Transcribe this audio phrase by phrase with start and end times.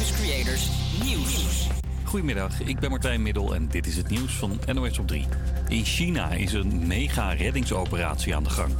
[0.00, 0.68] Creators
[1.04, 1.68] Nieuws.
[2.04, 5.26] Goedemiddag, ik ben Martijn Middel en dit is het nieuws van NOS op 3.
[5.68, 8.72] In China is een mega reddingsoperatie aan de gang.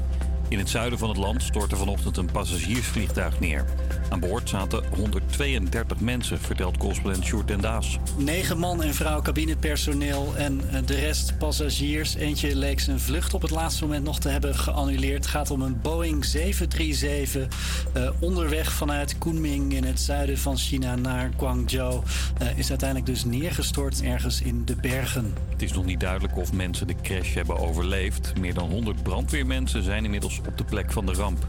[0.50, 3.64] In het zuiden van het land stortte vanochtend een passagiersvliegtuig neer.
[4.08, 7.98] Aan boord zaten 132 mensen, vertelt correspondent Sjoerd den Daas.
[8.16, 12.14] Negen man en vrouw cabinepersoneel en eh, de rest passagiers.
[12.14, 15.16] Eentje leek zijn vlucht op het laatste moment nog te hebben geannuleerd.
[15.16, 17.48] Het gaat om een Boeing 737
[17.96, 22.02] uh, onderweg vanuit Kunming in het zuiden van China naar Guangzhou.
[22.42, 25.34] Uh, is uiteindelijk dus neergestort ergens in de bergen.
[25.50, 28.32] Het is nog niet duidelijk of mensen de crash hebben overleefd.
[28.38, 31.46] Meer dan 100 brandweermensen zijn inmiddels op de plek van de ramp.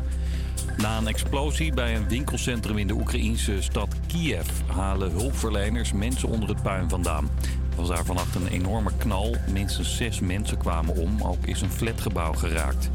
[0.77, 6.49] Na een explosie bij een winkelcentrum in de Oekraïnse stad Kiev halen hulpverleners mensen onder
[6.49, 7.29] het puin vandaan.
[7.71, 9.35] Er was daar vannacht een enorme knal.
[9.51, 11.23] Minstens zes mensen kwamen om.
[11.23, 12.89] Ook is een flatgebouw geraakt.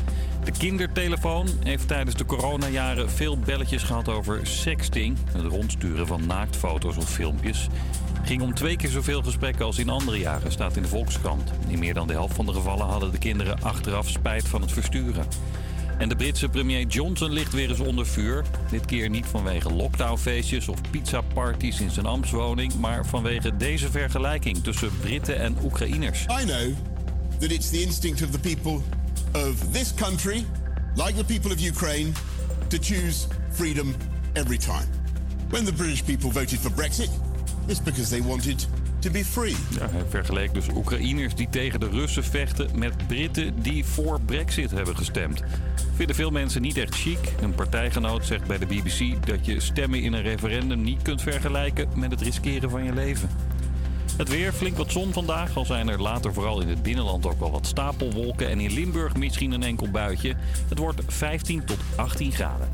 [0.44, 5.16] De kindertelefoon heeft tijdens de coronajaren veel belletjes gehad over sexting.
[5.32, 7.68] Het rondsturen van naaktfoto's of filmpjes.
[8.24, 11.52] Ging om twee keer zoveel gesprekken als in andere jaren, staat in de Volkskrant.
[11.68, 14.72] In meer dan de helft van de gevallen hadden de kinderen achteraf spijt van het
[14.72, 15.26] versturen.
[15.98, 18.44] En de Britse premier Johnson ligt weer eens onder vuur.
[18.70, 24.90] Dit keer niet vanwege lockdownfeestjes of pizzaparties in zijn ambtswoning, maar vanwege deze vergelijking tussen
[25.00, 26.22] Britten en Oekraïners.
[26.22, 26.74] I know
[27.38, 28.80] that it's the instinct of the people
[29.32, 30.44] of this country,
[30.94, 32.12] like the people of Ukraine,
[32.68, 33.94] to choose freedom
[34.32, 34.86] every time.
[35.50, 37.10] When the British people voted for Brexit,
[37.66, 38.66] it's because they wanted
[39.06, 39.56] to be free.
[39.78, 44.70] Ja, hij vergeleek dus Oekraïners die tegen de Russen vechten met Britten die voor Brexit
[44.70, 45.42] hebben gestemd.
[45.94, 47.18] Vinden veel mensen niet echt chic.
[47.40, 51.88] Een partijgenoot zegt bij de BBC dat je stemmen in een referendum niet kunt vergelijken
[51.94, 53.30] met het riskeren van je leven.
[54.16, 57.40] Het weer, flink wat zon vandaag, al zijn er later vooral in het binnenland ook
[57.40, 58.48] wel wat stapelwolken.
[58.48, 60.34] En in Limburg misschien een enkel buitje.
[60.68, 62.68] Het wordt 15 tot 18 graden.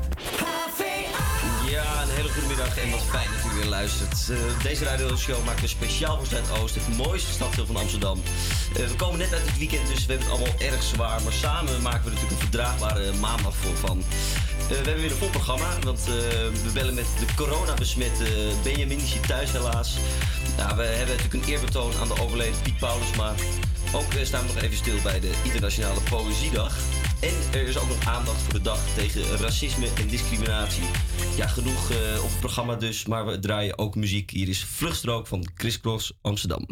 [1.69, 4.29] Ja, een hele goede middag en wat fijn dat u weer luistert.
[4.29, 8.21] Uh, deze radioshow maakt we speciaal voor Zuidoost, het mooiste stadsdeel van Amsterdam.
[8.77, 11.21] Uh, we komen net uit het weekend, dus we hebben het allemaal erg zwaar.
[11.23, 13.97] Maar samen maken we natuurlijk een verdraagbare maandag voor van.
[13.97, 18.25] Uh, we hebben weer een vol programma, want we bellen met de corona-besmette
[18.63, 19.97] Benjamin, is hier thuis helaas.
[20.57, 23.35] Nou, we hebben natuurlijk een eerbetoon aan de overleden Piet Paulus, maar
[23.93, 26.73] ook staan we nog even stil bij de Internationale Poëziedag.
[27.23, 30.83] En er is ook nog aandacht voor de dag tegen racisme en discriminatie.
[31.35, 34.29] Ja, genoeg uh, op het programma dus, maar we draaien ook muziek.
[34.29, 36.67] Hier is Vluchtstrook van Chris Cross Amsterdam.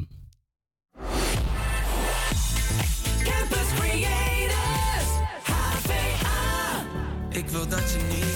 [3.24, 5.10] Campus Creators,
[5.44, 6.86] HVA.
[7.30, 8.31] Ik wil dat je niet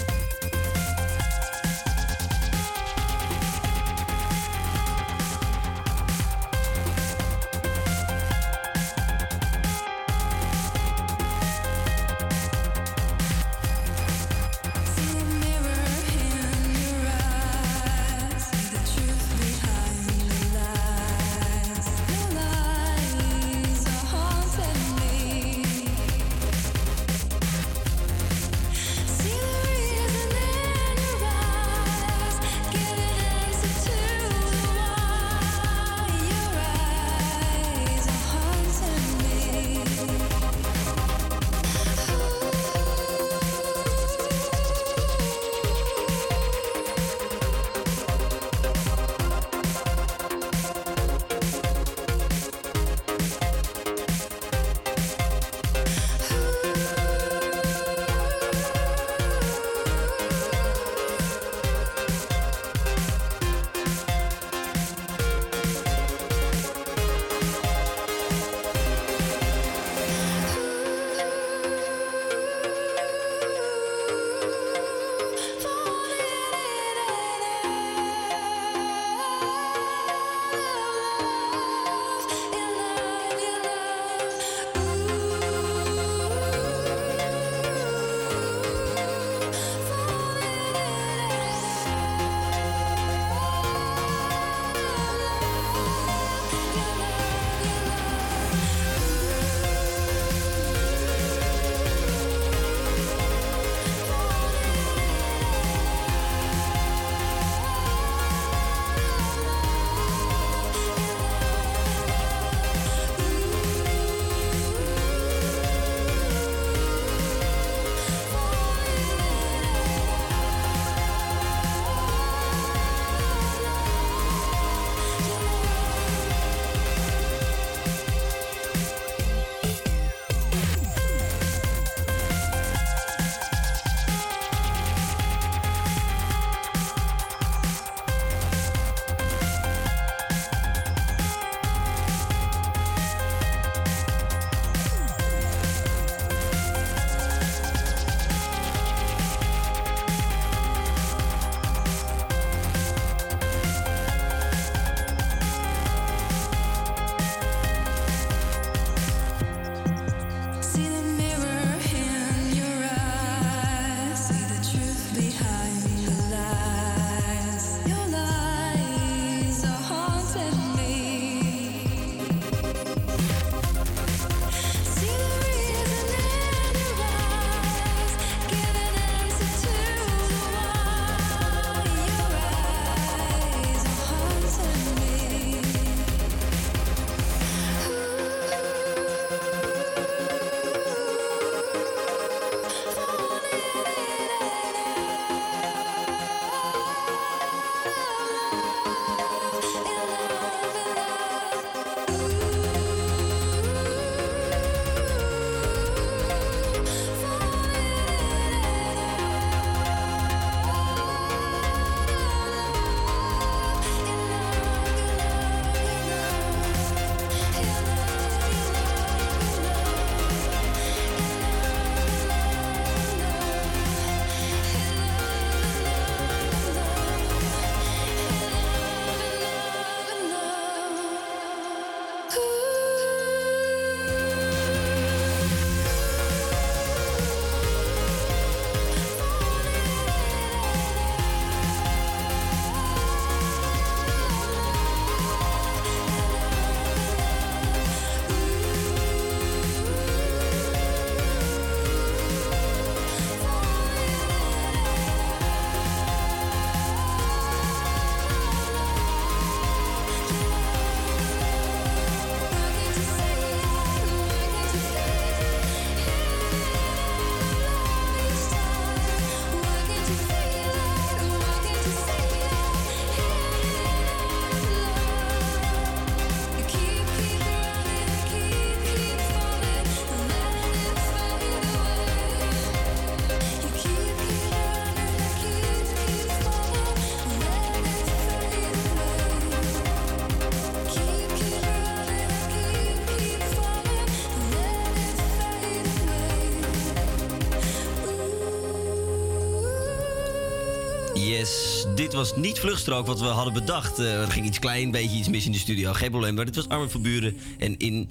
[302.05, 303.99] dit was niet vluchtstrook wat we hadden bedacht.
[303.99, 305.93] Eh, er ging iets klein, beetje iets mis in de studio.
[305.93, 308.09] Geen probleem, maar dit was Armin van Buren en In,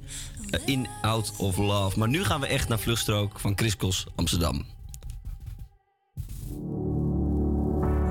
[0.51, 1.99] eh, in Out of Love.
[1.99, 4.65] Maar nu gaan we echt naar vluchtstrook van Chris Kos, Amsterdam.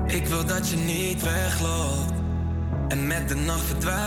[0.06, 2.12] Ik wil dat je niet wegloopt
[2.88, 4.02] en met de nacht verdwijnt.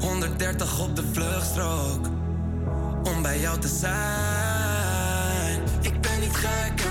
[0.00, 2.06] 130 op de vluchtstrook
[3.02, 5.62] om bij jou te zijn.
[5.80, 6.87] Ik ben niet gek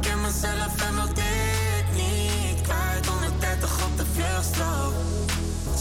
[0.00, 3.06] ik ken mezelf en wil dit niet kwijt.
[3.06, 4.94] 130 op de vluchtstrook,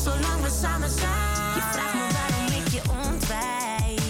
[0.03, 1.53] zolang we samen zijn.
[1.55, 4.01] Je vraagt me waarom ik je ontwijk.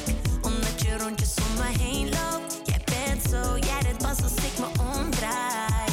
[0.42, 2.62] Omdat je rondjes om me heen loopt.
[2.66, 5.92] Jij bent zo, jij dit pas als ik me omdraai.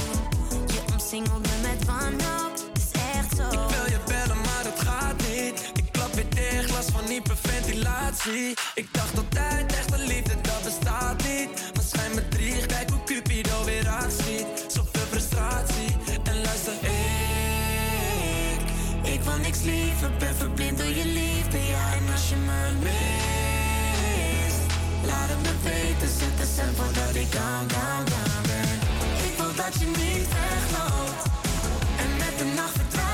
[0.66, 3.46] Je omsingelt me met wanhoop, het is echt zo.
[3.48, 5.72] Ik wil je bellen, maar het gaat niet.
[5.74, 8.54] Ik klap weer dicht, last van hyperventilatie.
[8.74, 9.73] Ik dacht altijd,
[19.66, 20.10] ik niks liever.
[20.18, 21.92] Ben verblind door je liefde, ja.
[21.92, 24.60] En als je me mist,
[25.06, 26.08] laat het me weten.
[26.18, 28.78] Zet de stem voordat ik down, down, down ben.
[29.28, 31.24] Ik wil dat je niet wegloopt.
[31.96, 33.13] En met de nacht verdwijnt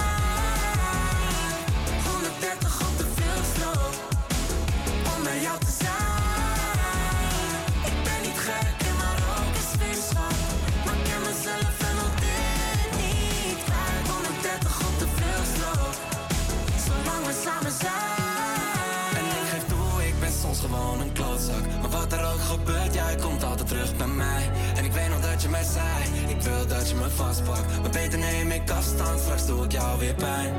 [22.40, 25.64] ook gebeurt, jij komt altijd terug bij mij En ik weet nog dat je mij
[25.64, 29.72] zei Ik wil dat je me vastpakt Maar beter neem ik afstand, straks doe ik
[29.72, 30.54] jou weer pijn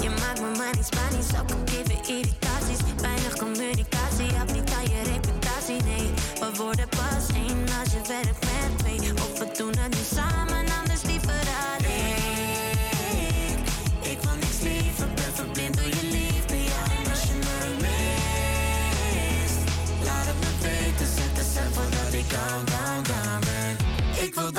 [0.00, 2.78] Je maakt me maar niet Spanisch, ook al geven irritaties.
[3.00, 6.10] Weinig communicatie, heb niet aan je reputatie, nee.
[6.40, 9.21] We worden pas één als je werkt met twee.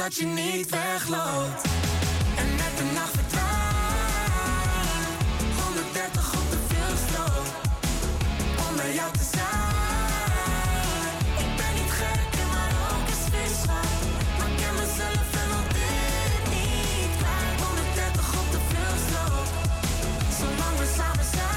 [0.03, 1.63] Dat je niet wegloopt
[2.35, 3.51] en met de nacht verdwijnt.
[5.63, 6.57] 130 op de
[8.69, 9.23] om jou te.
[11.43, 13.89] Ik ben niet gek en maar ook is vriendschap.
[14.37, 17.59] Maar ik ken mezelf en al dit niet kwijt.
[17.67, 18.59] 130 op de
[20.39, 21.51] zolang we samen zijn.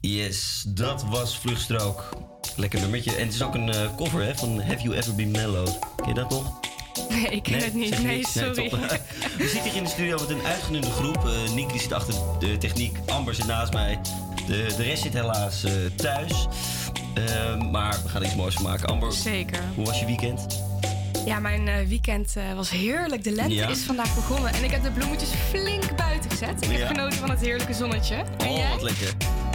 [0.00, 2.29] Yes, dat was Vluchtstrook.
[2.60, 3.16] Lekker nummertje.
[3.16, 5.78] En het is ook een eh, cover hè, van Have You Ever Been Mellowed.
[5.96, 6.60] Ken je dat nog?
[7.08, 8.02] Nee, ik ken het niet.
[8.02, 8.70] Nee, sorry.
[9.38, 11.28] We zitten hier in de studio met een uitgenoemde groep.
[11.54, 12.96] Nick die zit achter de techniek.
[13.06, 13.98] Amber zit naast mij.
[14.46, 16.46] De, de rest zit helaas eh, thuis.
[17.70, 18.88] Maar we gaan er iets moois van maken.
[18.88, 19.60] Amber, Zeker.
[19.74, 20.62] hoe was je weekend?
[21.24, 23.24] Ja, mijn weekend was heerlijk.
[23.24, 23.68] De lente Ja.
[23.68, 24.52] is vandaag begonnen.
[24.52, 26.64] En ik heb de bloemetjes flink buiten gezet.
[26.64, 26.78] Ik Ja.
[26.78, 28.14] heb genoten van het heerlijke zonnetje.
[28.14, 28.70] En Oh, jij?
[28.70, 29.14] wat lekker.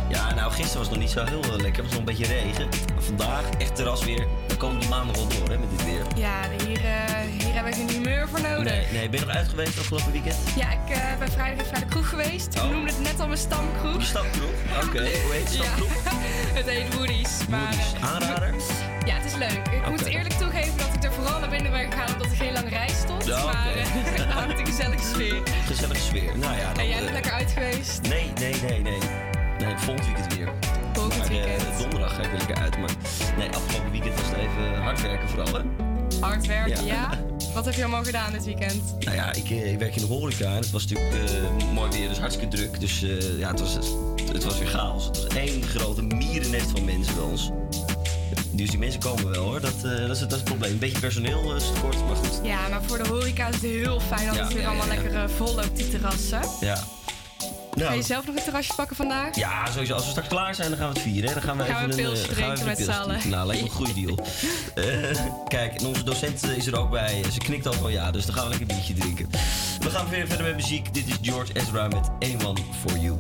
[0.09, 1.83] Ja, nou, gisteren was het nog niet zo heel eh, lekker.
[1.83, 2.69] Het was nog een beetje regen.
[2.93, 4.27] Maar vandaag echt terras weer.
[4.47, 6.01] We komen die maanden wel door hè, met dit weer.
[6.15, 6.93] Ja, hier, eh,
[7.37, 8.63] hier heb ik een humeur voor nodig.
[8.73, 10.37] Nee, nee, ben je nog uit geweest afgelopen weekend?
[10.55, 12.57] Ja, ik eh, ben vrijdag even naar de kroeg geweest.
[12.57, 12.69] Oh.
[12.69, 14.03] Noemde het net al mijn stamkroeg.
[14.03, 14.51] Stamkroeg?
[14.83, 16.03] Oké, hoe heet de Ja, stamkroeg?
[16.59, 17.47] het heet Woody's.
[17.49, 18.53] Maar, Aanrader?
[19.05, 19.67] ja, het is leuk.
[19.67, 22.53] Ik moet eerlijk toegeven dat ik er vooral naar binnen ben gegaan omdat er geen
[22.53, 23.25] lange rij stond.
[23.25, 23.43] Ja.
[23.45, 23.75] Maar
[24.15, 25.41] er hangt een gezellige sfeer.
[25.65, 26.37] Gezellige sfeer.
[26.37, 28.01] Nou ja, dan, En jij bent lekker uit geweest.
[28.01, 28.99] Nee, nee, nee, nee.
[29.85, 30.49] Volgend weekend weer.
[30.93, 31.79] Volgend maar, eh, weekend.
[31.79, 32.77] donderdag ga ik weer lekker uit.
[32.77, 32.89] Maar
[33.37, 35.61] nee, afgelopen weekend was het even hard werken vooral, hè?
[36.19, 36.93] Hard werken, Ja.
[36.93, 37.09] ja.
[37.53, 38.95] Wat heb je allemaal gedaan dit weekend?
[38.99, 41.91] Nou ja, ik, eh, ik werk in de horeca en het was natuurlijk eh, mooi
[41.91, 42.79] weer, dus hartstikke druk.
[42.79, 42.99] Dus
[43.37, 43.73] ja, het was,
[44.33, 45.05] het was weer chaos.
[45.05, 47.51] Het was één grote mierennest van mensen bij ons.
[48.51, 50.71] Dus die mensen komen wel hoor, dat, dat, is, het- dat is het probleem.
[50.71, 52.39] Een beetje personeel is tekort, maar goed.
[52.43, 54.87] Ja, maar voor de horeca is het heel fijn dat Ja, het weer ja, allemaal
[54.87, 56.41] lekker vol loopt, die terrassen.
[56.61, 56.83] Ja.
[57.75, 59.35] Ga Nou, je zelf nog een terrasje pakken vandaag?
[59.35, 59.93] ja, sowieso.
[59.93, 61.27] Als we straks klaar zijn, dan gaan we het vieren.
[61.27, 61.33] Hè?
[61.33, 62.93] Dan gaan we Gaan we even een pilsje eh, gaan we drinken even met een
[62.93, 63.29] z'n allen.
[63.29, 64.19] Nou, lijkt me een goede deal.
[64.75, 67.23] Eh, kijk, en onze docent eh, is er ook bij.
[67.31, 69.29] Ze knikt al van ja, dus dan gaan we lekker een biertje drinken.
[69.79, 70.93] We gaan weer verder met muziek.
[70.93, 73.17] Dit is George Ezra met A1 For You.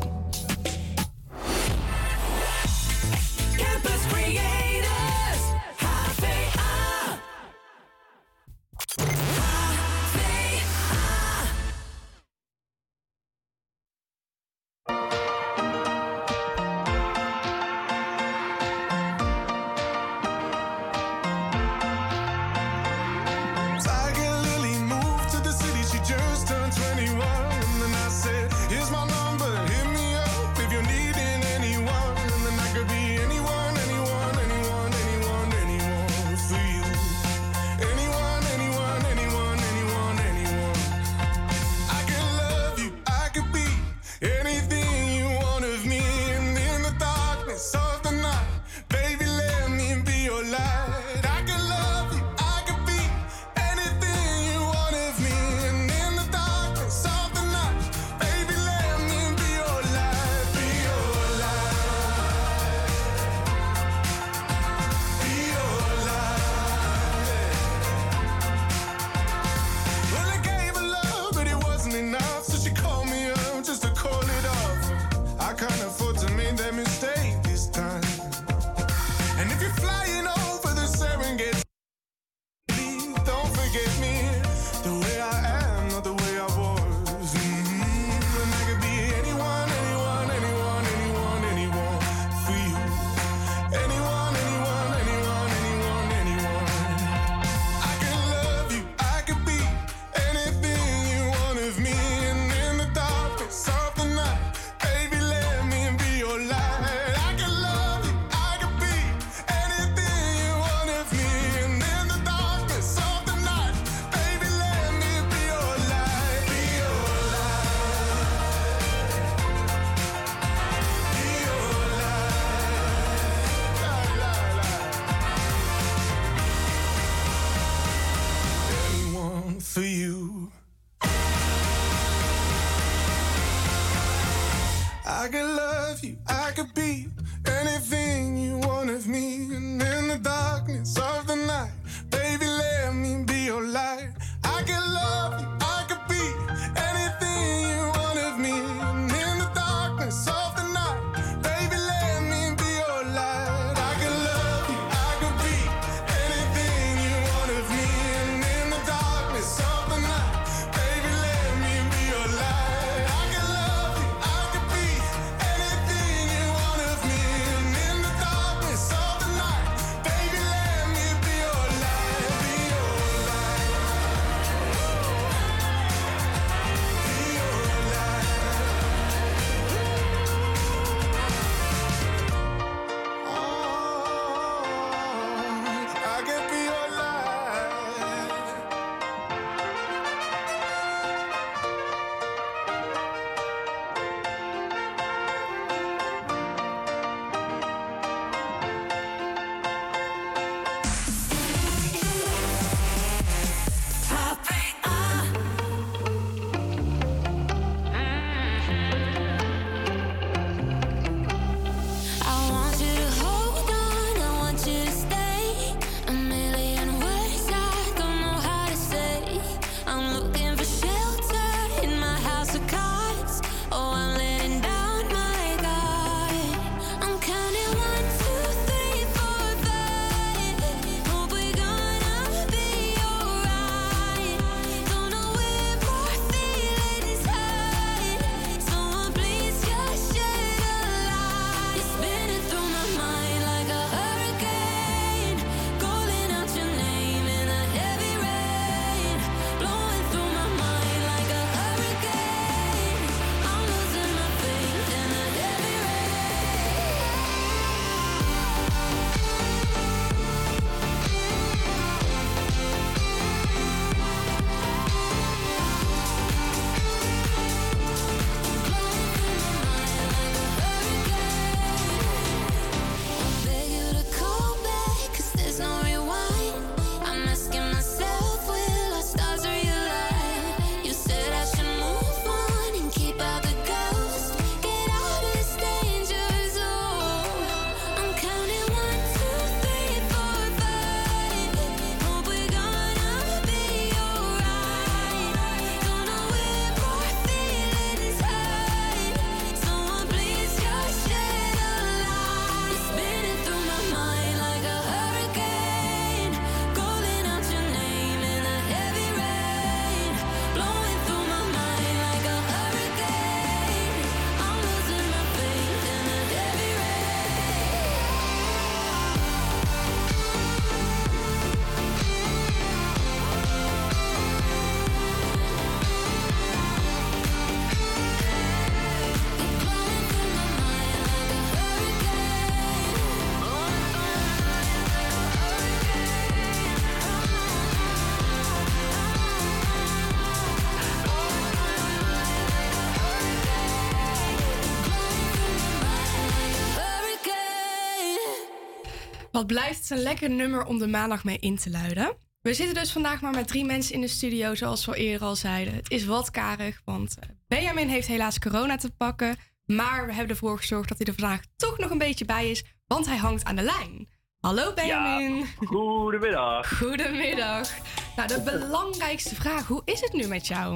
[349.35, 352.17] Wat blijft het een lekker nummer om de maandag mee in te luiden.
[352.41, 355.35] We zitten dus vandaag maar met drie mensen in de studio, zoals we eerder al
[355.35, 355.73] zeiden.
[355.73, 359.35] Het is wat karig, want eh, Benjamin heeft helaas corona te pakken.
[359.65, 362.63] Maar we hebben ervoor gezorgd dat hij er vandaag toch nog een beetje bij is,
[362.87, 364.09] want hij hangt aan de lijn.
[364.39, 365.45] Hallo Benjamin.
[365.57, 366.77] Goedemiddag.
[366.79, 367.69] Goedemiddag.
[368.15, 370.69] Nou, de belangrijkste vraag, hoe is het nu met jou?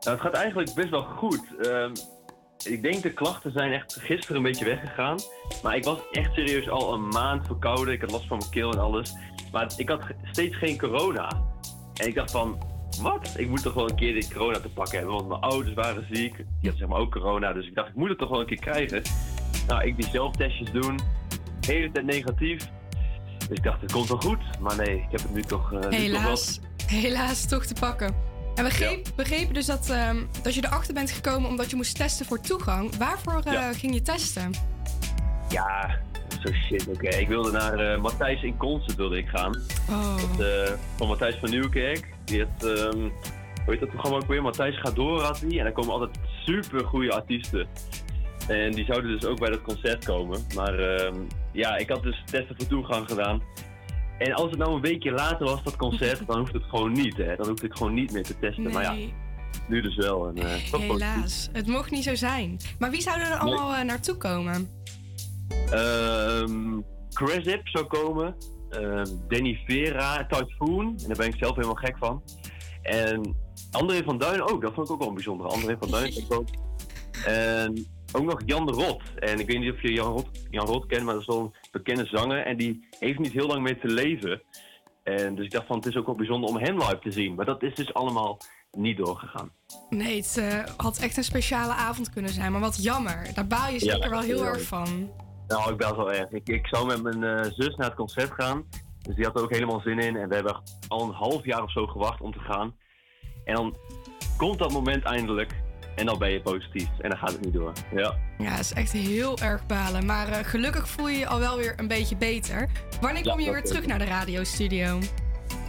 [0.00, 1.56] Nou, het gaat eigenlijk best wel goed.
[1.62, 1.94] Ehm,
[2.64, 5.18] ik denk de klachten zijn echt gisteren een beetje weggegaan.
[5.62, 7.94] Maar ik was echt serieus al een maand verkouden.
[7.94, 9.14] Ik had last van mijn keel en alles.
[9.52, 11.42] Maar ik had steeds geen corona.
[11.94, 12.62] En ik dacht van,
[13.00, 13.34] wat?
[13.36, 15.14] Ik moet toch wel een keer dit corona te pakken hebben.
[15.14, 16.36] Want mijn ouders waren ziek.
[16.36, 17.52] Die hadden zeg maar ook corona.
[17.52, 19.02] Dus ik dacht, ik moet het toch wel een keer krijgen.
[19.66, 20.96] Nou, ik die zelftestjes doen.
[21.60, 22.68] De hele tijd negatief.
[23.38, 24.60] Dus ik dacht, het komt wel goed.
[24.60, 28.25] Maar nee, ik heb het nu toch, eh, nu Helaas, helaas toch te pakken.
[28.56, 31.96] En we begreep- begrepen dus dat, ehm, dat je erachter bent gekomen omdat je moest
[31.96, 32.96] testen voor toegang.
[32.96, 33.72] Waarvoor eh, Ja.
[33.72, 34.50] ging je testen?
[35.48, 35.98] Ja,
[36.44, 37.08] zo shit, oké.
[37.08, 39.56] Ik wilde naar eh, Matthijs in Concert wilde ik gaan.
[39.90, 40.16] Oh.
[40.16, 42.08] Dat, eh, van Matthijs van Nieuwkerk.
[42.24, 43.10] Die heeft, ehm, hoe
[43.74, 44.42] heet dat programma ook weer?
[44.42, 45.58] Matthijs gaat door had hij.
[45.58, 47.66] En daar komen altijd super goede artiesten.
[48.48, 50.46] En die zouden dus ook bij dat concert komen.
[50.54, 51.14] Maar ehm,
[51.52, 53.42] ja, ik had dus testen voor toegang gedaan.
[54.18, 57.16] En als het nou een weekje later was, dat concert, dan hoeft het gewoon niet,
[57.16, 57.36] hè.
[57.36, 58.72] Dan hoeft ik gewoon niet meer te testen.
[58.72, 59.14] Maar ja, Nee.
[59.68, 60.28] nu dus wel.
[60.28, 62.56] En, eh, Helaas, het mocht niet zo zijn.
[62.78, 64.68] Maar wie zouden er allemaal eh, naartoe komen?
[65.70, 68.36] Ehm Chris Ip zou komen.
[68.70, 70.86] ehm, Danny Vera, Typhoon.
[70.86, 72.22] En daar ben ik zelf helemaal gek van.
[72.82, 73.36] En
[73.70, 74.62] André van Duin ook.
[74.62, 75.48] Dat vond ik ook wel een bijzondere.
[75.48, 76.12] André van Duin.
[77.26, 79.02] En ook nog Jan de Rot.
[79.18, 81.40] En ik weet niet of je Jan Rot, Jan Rot kent, maar dat is wel
[81.40, 82.46] een bekende zanger.
[82.46, 84.42] En die heeft niet heel lang meer te leven.
[85.02, 87.34] En dus ik dacht van, het is ook wel bijzonder om hem live te zien.
[87.34, 88.38] Maar dat is dus allemaal
[88.72, 89.50] niet doorgegaan.
[89.90, 92.52] Nee, het eh, had echt een speciale avond kunnen zijn.
[92.52, 93.28] Maar wat jammer.
[93.34, 95.10] Daar baal je Ja, zeker wel heel erg van.
[95.46, 96.30] Nou, ik ben wel erg.
[96.30, 98.64] Ik, ik zou met mijn eh, zus naar het concert gaan.
[99.02, 100.16] Dus die had er ook helemaal zin in.
[100.16, 102.74] En we hebben al een half jaar of zo gewacht om te gaan.
[103.44, 103.76] En dan
[104.36, 105.65] komt dat moment eindelijk.
[105.96, 106.88] En dan ben je positief.
[107.00, 107.72] En dan gaat het niet door.
[107.94, 108.14] Ja.
[108.38, 110.06] Ja, het is echt heel erg balen.
[110.06, 112.68] Maar eh, gelukkig voel je je al wel weer een beetje beter.
[113.00, 114.98] Wanneer Ja, kom je weer terug naar de radiostudio?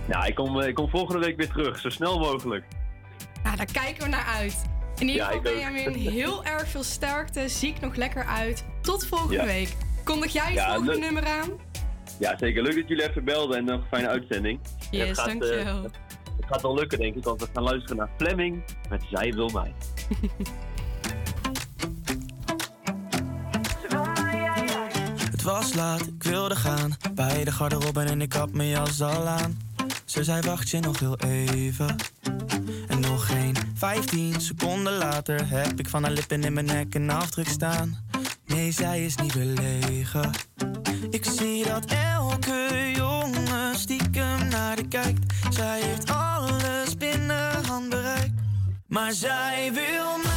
[0.05, 1.79] Nou, ik kom, eh, ik kom volgende week weer terug.
[1.79, 2.65] Zo snel mogelijk.
[3.43, 4.61] Nou, daar kijken we naar uit.
[4.97, 5.43] In ieder Ja, geval, ook.
[5.43, 7.49] Benjamin, heel erg veel sterkte.
[7.49, 8.65] Zie ik nog lekker uit.
[8.81, 9.45] Tot volgende Ja.
[9.45, 9.75] week.
[10.03, 11.49] Kondig jij het Ja, volgende nummer aan?
[12.19, 12.61] Ja, zeker.
[12.63, 13.57] Leuk dat jullie even belden.
[13.57, 14.59] En nog een fijne uitzending.
[14.91, 15.89] En Yes, gaat, eh, dankjewel.
[16.37, 17.23] Het gaat wel lukken, denk ik.
[17.23, 19.73] Want we gaan luisteren naar Fleming met Zij wil mij.
[25.31, 26.95] Het was laat, ik wilde gaan.
[27.13, 29.57] Bij de garderobe en ik had mijn jas al aan.
[30.05, 31.95] Ze zei wacht je nog heel even.
[32.87, 37.09] En nog geen 15 seconden later heb ik van haar lippen in mijn nek een
[37.09, 37.97] afdruk staan.
[38.45, 40.31] Nee, zij is niet belegen.
[41.09, 45.33] Ik zie dat elke jongen stiekem naar de kijkt.
[45.49, 46.11] Zij heeft
[46.47, 48.31] alles binnen handbereik.
[48.87, 50.36] Maar zij wil mij,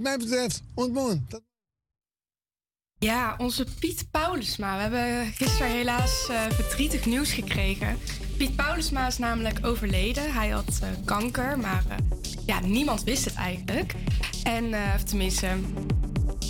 [0.00, 1.26] Wat mij betreft, ontmoen.
[1.28, 1.42] Dat...
[2.98, 4.76] Ja, onze Piet Paulusma.
[4.76, 7.98] We hebben gisteren helaas eh, verdrietig nieuws gekregen.
[8.36, 10.32] Piet Paulusma is namelijk overleden.
[10.32, 11.96] Hij had eh, kanker, maar eh,
[12.46, 13.94] ja, niemand wist het eigenlijk.
[14.42, 15.48] En eh, of tenminste,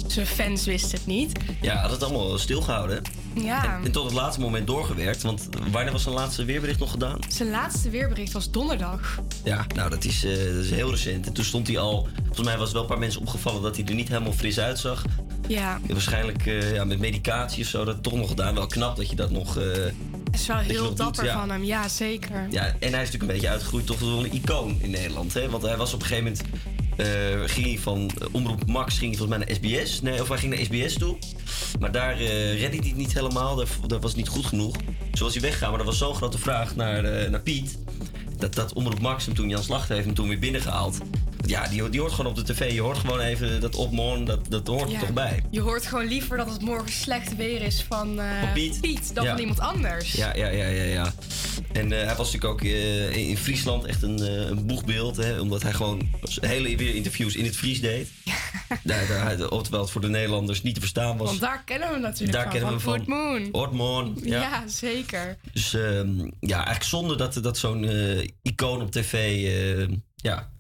[0.06, 1.38] zijn fans wisten het niet.
[1.60, 3.02] Ja, had het allemaal stilgehouden.
[3.34, 5.22] Ja, En tot het laatste moment doorgewerkt.
[5.22, 7.18] Want wanneer was zijn laatste weerbericht nog gedaan?
[7.28, 9.20] zijn laatste weerbericht was donderdag.
[9.44, 11.26] Ja, nou dat is, eh, dat is heel recent.
[11.26, 12.08] En toen stond hij al...
[12.24, 14.58] Volgens mij was het wel een paar mensen opgevallen dat hij er niet helemaal fris
[14.60, 15.04] uitzag.
[15.48, 18.54] Ja, waarschijnlijk eh, ja, met medicatie of zo dat toch nog gedaan.
[18.54, 19.56] Wel knap dat je dat nog...
[19.56, 19.64] eh,
[20.30, 21.38] het is wel heel doet, dapper ja.
[21.38, 21.64] van hem.
[21.64, 22.46] Ja, zeker.
[22.50, 25.34] Ja, en hij is natuurlijk een beetje uitgegroeid tot wel een icoon in Nederland.
[25.34, 25.48] Hè?
[25.50, 26.42] Want hij was op een gegeven moment...
[26.96, 30.00] eh, ging hij van Omroep Max ging hij volgens mij naar SBS.
[30.00, 31.16] Nee, of hij ging naar SBS toe.
[31.80, 33.64] Maar daar eh redde hij het niet helemaal.
[33.86, 34.76] Dat, was niet goed genoeg.
[35.12, 35.68] Zo was hij weggegaan.
[35.68, 37.78] Maar dat was zo'n grote vraag naar, naar Piet.
[38.40, 40.98] Dat, dat Omroep Max toen Jan Slachter heeft hem toen weer binnengehaald.
[41.46, 42.72] Ja, die, die hoort gewoon op de tv.
[42.72, 44.24] Je hoort gewoon even dat opmorgen.
[44.24, 45.42] Dat, dat hoort er toch bij.
[45.50, 49.14] Je hoort gewoon liever dat het morgen slecht weer is van, eh, Van Piet.
[49.14, 49.30] dan Ja.
[49.30, 50.12] van iemand anders.
[50.12, 50.82] Ja, ja, ja, ja.
[50.82, 51.12] ja.
[51.72, 55.16] En eh, hij was natuurlijk ook eh, in in Friesland echt een, een boegbeeld.
[55.16, 56.08] Hè, omdat hij gewoon
[56.40, 58.08] hele weer interviews in het Fries deed.
[58.82, 61.28] Daar, daar, oftewel het voor de Nederlanders niet te verstaan was.
[61.28, 63.48] Want daar kennen we natuurlijk Daar van, kennen we van Moon.
[63.52, 64.16] Ortmoorn.
[64.22, 64.40] Ja.
[64.40, 64.68] Ja.
[64.68, 65.36] zeker.
[65.52, 67.88] Dus ehm, ja, eigenlijk zonde dat, dat zo'n
[68.42, 69.42] icoon op tv
[70.16, 70.50] ja,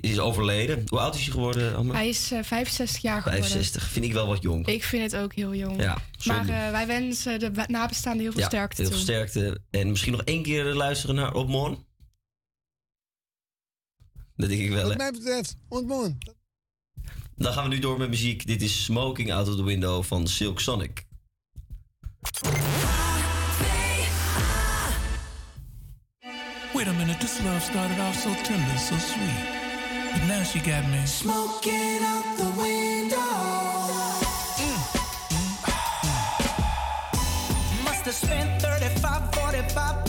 [0.00, 0.84] is overleden.
[0.86, 1.88] Hoe oud is hij geworden?
[1.88, 3.48] Hij is eh, 65 jaar geworden.
[3.48, 3.88] 65.
[3.88, 4.66] Vind ik wel wat jong.
[4.66, 5.82] Ik vind het ook heel jong.
[5.82, 9.60] Ja, maar eh, wij wensen de nabestaanden heel veel ja, sterkte heel veel sterkte.
[9.70, 11.86] En misschien nog één keer luisteren naar Opmoorn.
[14.36, 14.88] Dat denk ik wel, hè?
[14.88, 16.18] Wat mij betreft, ontmoen.
[17.36, 18.46] Dan gaan we nu door met muziek.
[18.46, 21.06] Dit is Smoking Out of the Window van Silk Sonic.
[26.74, 29.57] Wait a minute, this love started off so tender, so sweet.
[30.26, 31.04] Now she got me.
[31.06, 33.16] Smoking out the window.
[34.58, 34.78] Mm,
[35.32, 36.18] mm.
[37.84, 40.07] Must have spent 35, 45,000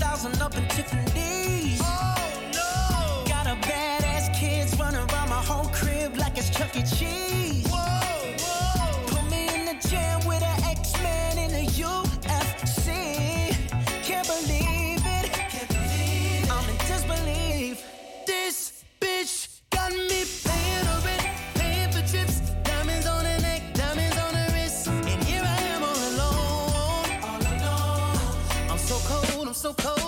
[29.70, 29.99] so cold.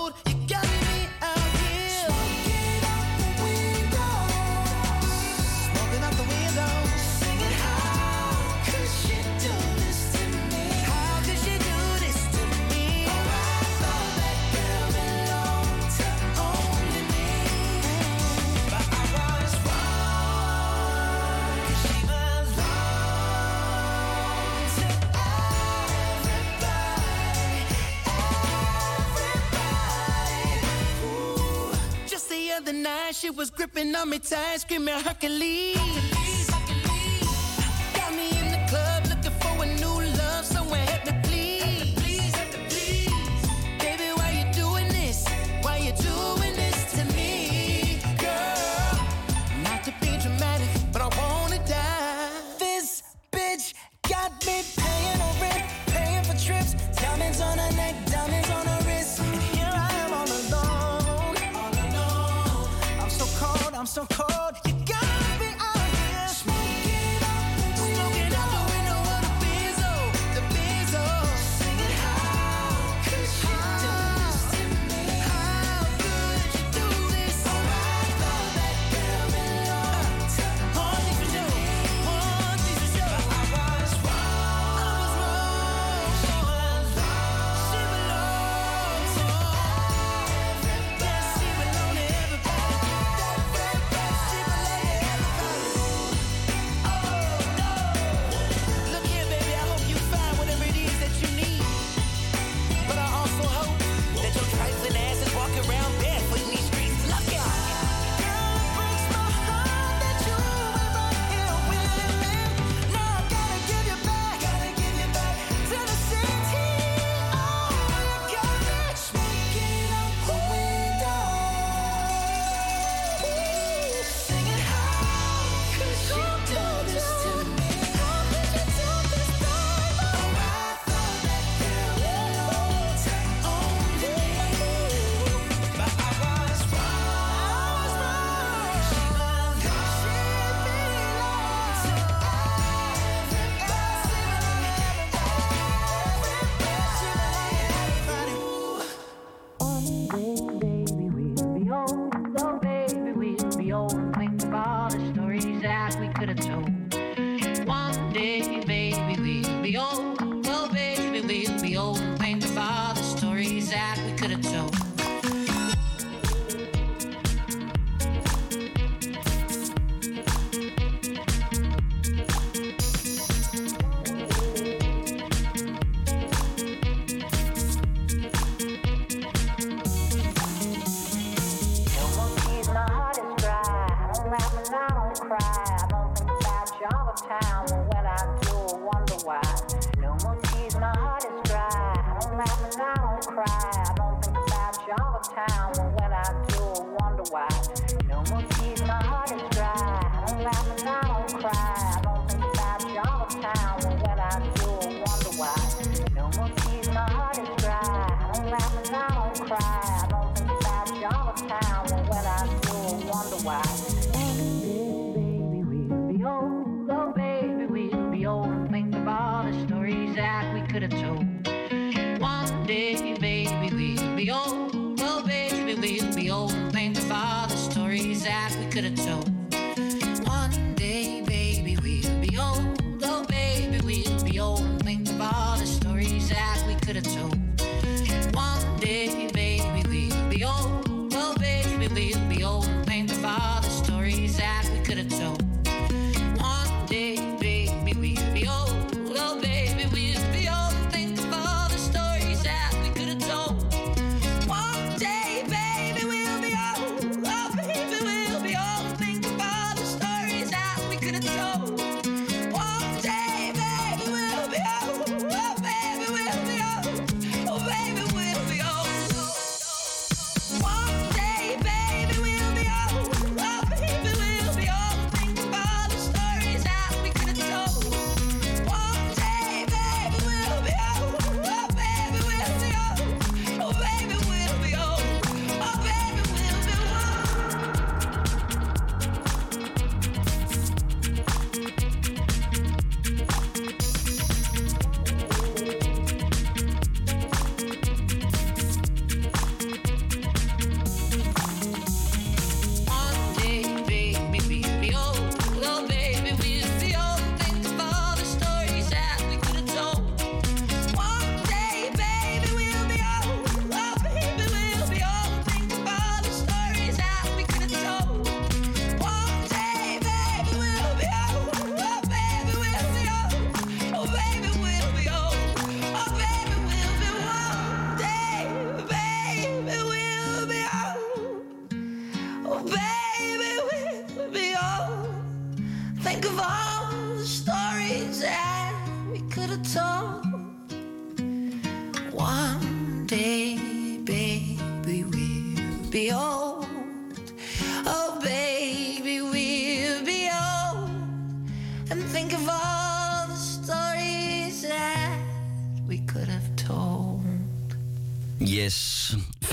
[32.52, 36.11] Other night, she was gripping on me tight, screaming Hercules.
[63.92, 64.71] So cold.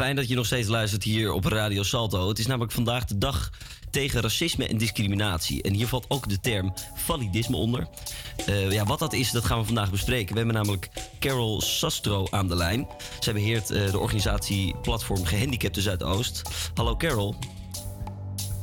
[0.10, 2.28] fijn dat je nog steeds luistert hier op Radio Salto.
[2.28, 3.50] Het is namelijk vandaag de dag
[3.90, 5.62] tegen racisme en discriminatie.
[5.62, 7.88] En hier valt ook de term validisme onder.
[8.46, 10.32] Eh, ja, wat dat is, dat gaan we vandaag bespreken.
[10.32, 10.90] We hebben namelijk
[11.20, 12.88] Carol Sastro aan de lijn.
[13.20, 16.42] Zij beheert eh, de organisatie Platform Gehandicapten Zuidoost.
[16.74, 17.36] Hallo Carol.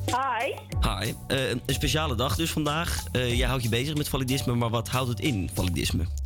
[0.06, 0.52] Hi.
[0.80, 1.12] Hi.
[1.26, 3.02] Eh, een speciale dag dus vandaag.
[3.12, 6.25] jij houdt je bezig met validisme, maar wat houdt het in, validisme?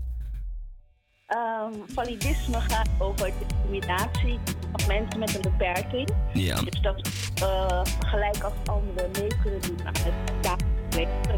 [1.30, 4.38] Ehm, validisme gaat over discriminatie
[4.72, 6.08] van mensen met een beperking.
[6.32, 6.60] Ja.
[6.60, 7.08] Dus dat
[7.42, 11.28] eh, gelijk als anderen mee kunnen doen aan het dagelijks.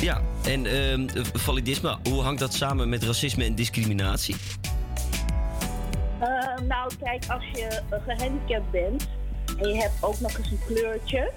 [0.00, 4.36] Ja, en ehm, validisme, hoe hangt dat samen met racisme en discriminatie?
[6.20, 9.08] Ehm, nou, kijk, als je gehandicapt bent
[9.58, 11.32] en je hebt ook nog eens een kleurtje,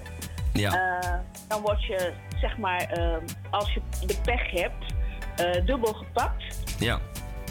[0.52, 1.00] ja.
[1.00, 1.18] Eh,
[1.48, 2.98] dan word je, zeg maar,
[3.50, 4.96] als je de pech hebt,
[5.38, 6.44] eh, dubbel gepakt.
[6.78, 7.00] Ja.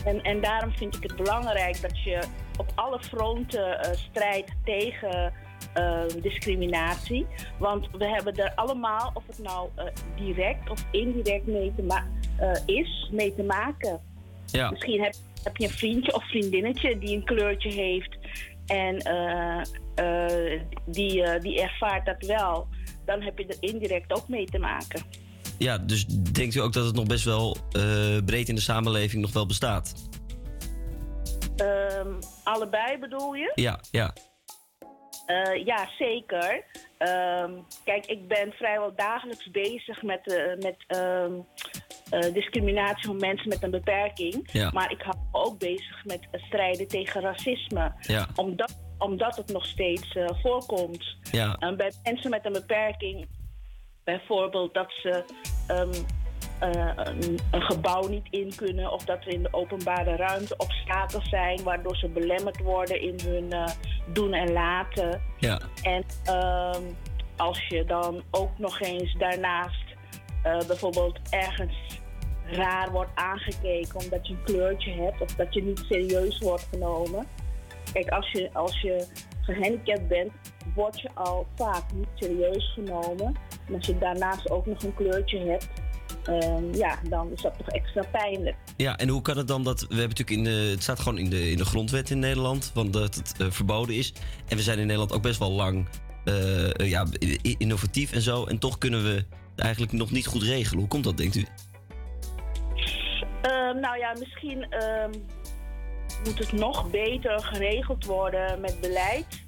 [0.05, 2.19] En, en daarom vind ik het belangrijk dat je
[2.57, 5.33] op alle fronten eh, strijdt tegen
[5.73, 7.25] eh, discriminatie.
[7.59, 9.69] Want we hebben er allemaal, of het nou
[10.15, 12.05] direct of indirect mee te ma
[12.65, 13.99] is, mee te maken.
[14.45, 14.69] Ja.
[14.69, 15.13] Misschien heb,
[15.43, 18.17] heb je een vriendje of vriendinnetje die een kleurtje heeft
[18.65, 18.95] en
[20.85, 22.67] die, die ervaart dat wel.
[23.05, 25.01] Dan heb je er indirect ook mee te maken
[25.57, 29.21] ja, dus denkt u ook dat het nog best wel eh, breed in de samenleving
[29.21, 29.93] nog wel bestaat?
[31.55, 33.51] Ehm, allebei bedoel je?
[33.55, 34.13] Ja, ja.
[35.25, 36.63] Eh, ja, zeker.
[36.97, 37.51] Ehm,
[37.83, 41.31] kijk, ik ben vrijwel dagelijks bezig met, eh, met ehm,
[42.33, 44.49] discriminatie van mensen met een beperking.
[44.71, 47.93] Maar ik hou me ook bezig met strijden tegen racisme.
[48.35, 51.15] Omdat, omdat het nog steeds voorkomt.
[51.31, 51.75] Ja.
[51.75, 53.27] bij mensen met een beperking
[54.07, 55.23] bijvoorbeeld dat ze
[55.67, 55.91] ehm,
[56.59, 61.29] eh, een, een gebouw niet in kunnen of dat er in de openbare ruimte obstakels
[61.29, 63.67] zijn waardoor ze belemmerd worden in hun eh,
[64.13, 65.21] doen en laten.
[65.37, 65.59] Ja.
[65.81, 66.81] En ehm,
[67.37, 69.85] als je dan ook nog eens daarnaast
[70.43, 71.99] eh, bijvoorbeeld ergens
[72.43, 77.27] raar wordt aangekeken omdat je een kleurtje hebt of dat je niet serieus wordt genomen.
[77.93, 79.05] Kijk, als je, als je
[79.41, 80.31] gehandicapt bent,
[80.75, 83.35] word je al vaak niet serieus genomen.
[83.67, 85.67] En als je daarnaast ook nog een kleurtje hebt,
[86.23, 88.55] ehm, ja, dan is dat toch extra pijnlijk.
[88.77, 89.79] Ja, en hoe kan het dan dat...
[89.79, 90.69] We hebben natuurlijk in de...
[90.71, 92.71] Het staat gewoon in de, in de grondwet in Nederland...
[92.73, 94.13] want dat het eh, verboden is.
[94.47, 95.87] En we zijn in Nederland ook best wel lang...
[96.23, 97.05] eh, ja,
[97.57, 98.45] innovatief en zo.
[98.45, 100.79] En toch kunnen we het eigenlijk nog niet goed regelen.
[100.79, 101.45] Hoe komt dat, denkt u?
[103.41, 105.11] Ehm, nou ja, misschien ehm,
[106.23, 109.45] moet het nog beter geregeld worden met beleid.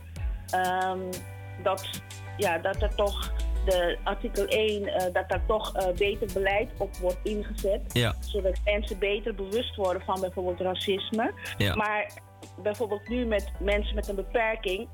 [1.63, 2.01] Dat,
[2.37, 3.31] ja, dat er toch
[3.65, 7.81] de artikel 1, eh, dat daar toch eh, beter beleid op wordt ingezet.
[7.93, 8.15] Ja.
[8.19, 11.33] Zodat mensen beter bewust worden van bijvoorbeeld racisme.
[11.57, 11.75] Ja.
[11.75, 12.11] Maar
[12.61, 14.87] bijvoorbeeld nu met mensen met een beperking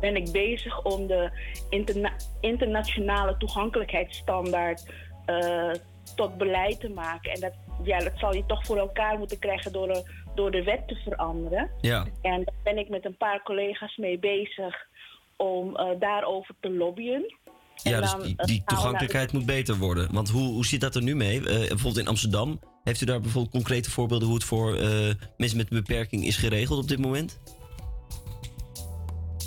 [0.00, 1.30] ben ik bezig om de
[1.68, 4.92] interna- internationale toegankelijkheidsstandaard
[5.26, 5.70] eh,
[6.16, 7.32] tot beleid te maken.
[7.32, 10.62] En dat, ja, dat zal je toch voor elkaar moeten krijgen door de, door de
[10.62, 11.70] wet te veranderen.
[11.80, 12.06] Ja.
[12.22, 14.86] En daar ben ik met een paar collega's mee bezig
[15.36, 17.36] om daarover te lobbyen.
[17.82, 20.12] Ja, dus die, eh, toegankelijkheid moet beter worden.
[20.12, 21.38] Want hoe, hoe zit dat er nu mee?
[21.38, 22.60] Eh, bijvoorbeeld in Amsterdam.
[22.84, 24.26] Heeft u daar bijvoorbeeld concrete voorbeelden...
[24.26, 27.40] hoe het voor eh, mensen met een beperking is geregeld op dit moment?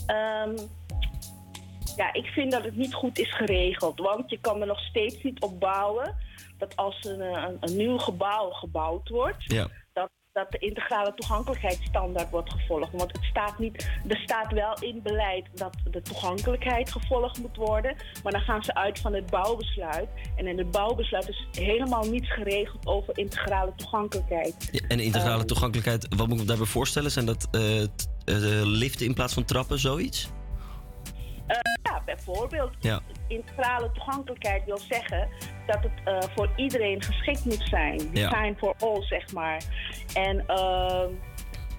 [0.05, 0.57] Ehm,
[1.95, 3.99] ja, ik vind dat het niet goed is geregeld.
[3.99, 6.15] Want je kan er nog steeds niet op bouwen
[6.57, 9.67] dat als een, een, een nieuw gebouw gebouwd wordt, Ja.
[10.33, 12.91] Dat, de integrale toegankelijkheidsstandaard wordt gevolgd.
[12.91, 17.95] Want het staat niet, er staat wel in beleid dat de toegankelijkheid gevolgd moet worden.
[18.23, 20.09] Maar dan gaan ze uit van het bouwbesluit.
[20.35, 24.69] En in het bouwbesluit is helemaal niets geregeld over integrale toegankelijkheid.
[24.71, 27.11] Ja, en integrale Ehm, toegankelijkheid, wat moet ik me daarbij voorstellen?
[27.11, 27.87] Zijn dat eh, eh,
[28.63, 30.29] liften in plaats van trappen, zoiets?
[31.47, 32.71] Eh, ja, bijvoorbeeld.
[32.79, 33.01] Ja.
[33.31, 35.27] Integrale toegankelijkheid wil zeggen
[35.67, 37.99] dat het eh, voor iedereen geschikt moet zijn.
[38.13, 38.29] Ja.
[38.29, 39.63] Design for all, zeg maar.
[40.13, 41.09] En ehm,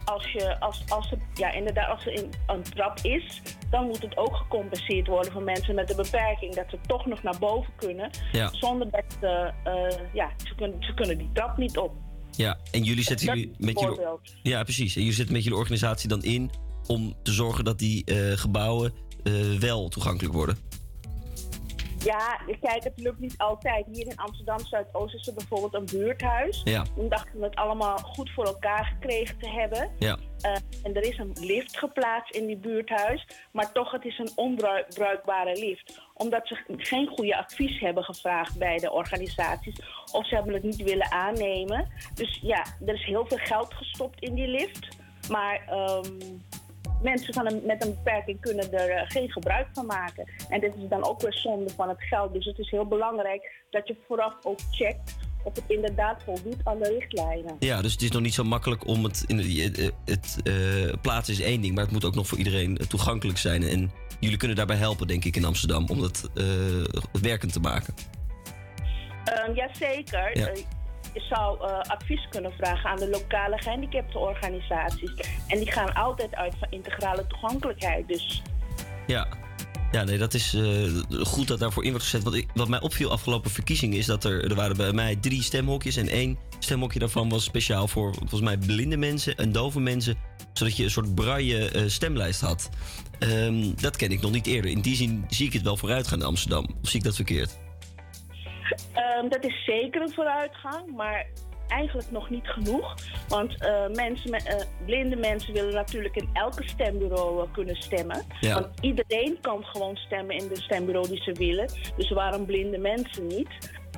[0.04, 4.02] als, je, als, als, het, ja, inderdaad, als er in, een trap is, dan moet
[4.02, 6.54] het ook gecompenseerd worden voor mensen met een beperking.
[6.54, 8.48] Dat ze toch nog naar boven kunnen, Ja.
[8.52, 11.92] zonder dat ze, eh, ja, ze kunnen, ze kunnen die trap niet op.
[12.30, 13.98] Ja, en jullie zetten Dat jullie is met jullie...
[14.42, 14.94] Ja, precies.
[14.94, 16.50] En jullie zetten met jullie organisatie dan in
[16.86, 18.92] om te zorgen dat die eh, gebouwen
[19.58, 20.56] wel toegankelijk worden.
[22.04, 23.86] Ja, kijk, het lukt niet altijd.
[23.92, 26.60] Hier in Amsterdam Zuidoost is er bijvoorbeeld een buurthuis.
[26.64, 26.84] Ja.
[26.94, 29.90] Toen dachten we het allemaal goed voor elkaar gekregen te hebben.
[29.98, 30.18] Ja.
[30.40, 33.26] Eh, en er is een lift geplaatst in die buurthuis.
[33.52, 36.00] Maar toch, het is een onbruikbare lift.
[36.14, 39.80] Omdat ze geen goede advies hebben gevraagd bij de organisaties.
[40.12, 41.88] Of ze hebben het niet willen aannemen.
[42.14, 44.88] Dus ja, er is heel veel geld gestopt in die lift.
[45.28, 46.18] Maar ehm,
[47.02, 50.28] mensen van een, met een beperking kunnen er eh, geen gebruik van maken.
[50.48, 52.32] En dit is dan ook weer zonde van het geld.
[52.32, 56.78] Dus het is heel belangrijk dat je vooraf ook checkt of het inderdaad voldoet aan
[56.78, 57.56] de richtlijnen.
[57.58, 59.24] Ja, dus het is nog niet zo makkelijk om het...
[59.26, 62.76] In, het het eh, plaatsen is één ding, maar het moet ook nog voor iedereen
[62.76, 63.62] eh, toegankelijk zijn.
[63.62, 66.44] En jullie kunnen daarbij helpen, denk ik, in Amsterdam, om dat eh,
[67.22, 67.94] werkend te maken.
[69.48, 70.38] Um, jazeker.
[70.38, 70.52] Ja.
[71.12, 75.12] Je zou eh, advies kunnen vragen aan de lokale gehandicaptenorganisaties.
[75.46, 78.08] En die gaan altijd uit van integrale toegankelijkheid.
[78.08, 78.42] Dus
[79.06, 79.26] Ja.
[79.92, 82.22] Ja, nee, dat is eh, goed dat daarvoor in wordt gezet.
[82.22, 85.42] Wat, ik, wat mij opviel afgelopen verkiezingen is dat er, er waren bij mij drie
[85.42, 85.96] stemhokjes.
[85.96, 90.16] En één stemhokje daarvan was speciaal voor volgens mij blinde mensen en dove mensen.
[90.52, 92.68] Zodat je een soort braille eh, stemlijst had.
[93.18, 94.70] Ehm, dat ken ik nog niet eerder.
[94.70, 96.66] In die zin zie ik het wel vooruit gaan in Amsterdam.
[96.82, 97.58] Of zie ik dat verkeerd?
[98.92, 101.26] Ehm, dat is zeker een vooruitgang, maar
[101.72, 102.94] eigenlijk nog niet genoeg.
[103.28, 108.22] Want eh, mensen met, eh, blinde mensen willen natuurlijk in elke stembureau eh, kunnen stemmen.
[108.40, 108.54] Ja.
[108.54, 111.68] Want iedereen kan gewoon stemmen in de stembureau die ze willen.
[111.96, 113.48] Dus waarom blinde mensen niet?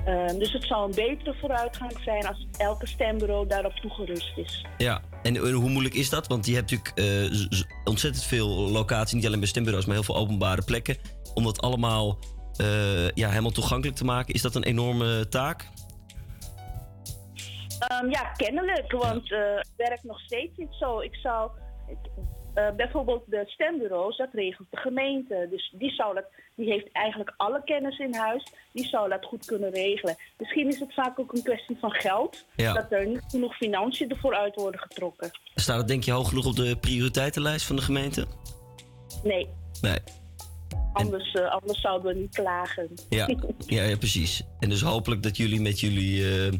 [0.04, 4.64] Ehm, dus het zal een betere vooruitgang zijn als elke stembureau daarop toegerust is.
[4.78, 6.26] Ja, en hoe moeilijk is dat?
[6.26, 10.62] Want je hebt natuurlijk ontzettend veel locaties, niet alleen bij stembureaus, maar heel veel openbare
[10.62, 10.96] plekken.
[11.34, 12.18] Om dat allemaal
[12.56, 15.68] eh, ja, helemaal toegankelijk te maken, is dat een enorme taak?
[17.78, 21.00] Ehm, ja, kennelijk, want eh, het werkt nog steeds niet zo.
[21.00, 21.50] Ik zou.
[22.54, 25.46] eh, bijvoorbeeld de stembureaus, dat regelt de gemeente.
[25.50, 26.24] Dus die, zou dat,
[26.56, 28.44] die heeft eigenlijk alle kennis in huis.
[28.72, 30.16] Die zou dat goed kunnen regelen.
[30.38, 32.44] Misschien is het vaak ook een kwestie van geld.
[32.56, 32.72] Ja.
[32.72, 35.30] Dat er niet genoeg financiën ervoor uit worden getrokken.
[35.54, 38.26] Staat het denk je hoog genoeg op de prioriteitenlijst van de gemeente?
[39.22, 39.48] Nee,
[39.80, 39.98] Nee.
[40.92, 42.88] Anders, eh, anders zouden we niet klagen.
[43.08, 43.28] Ja,
[43.66, 44.42] ja, ja, precies.
[44.58, 46.52] En dus hopelijk dat jullie met jullie eh,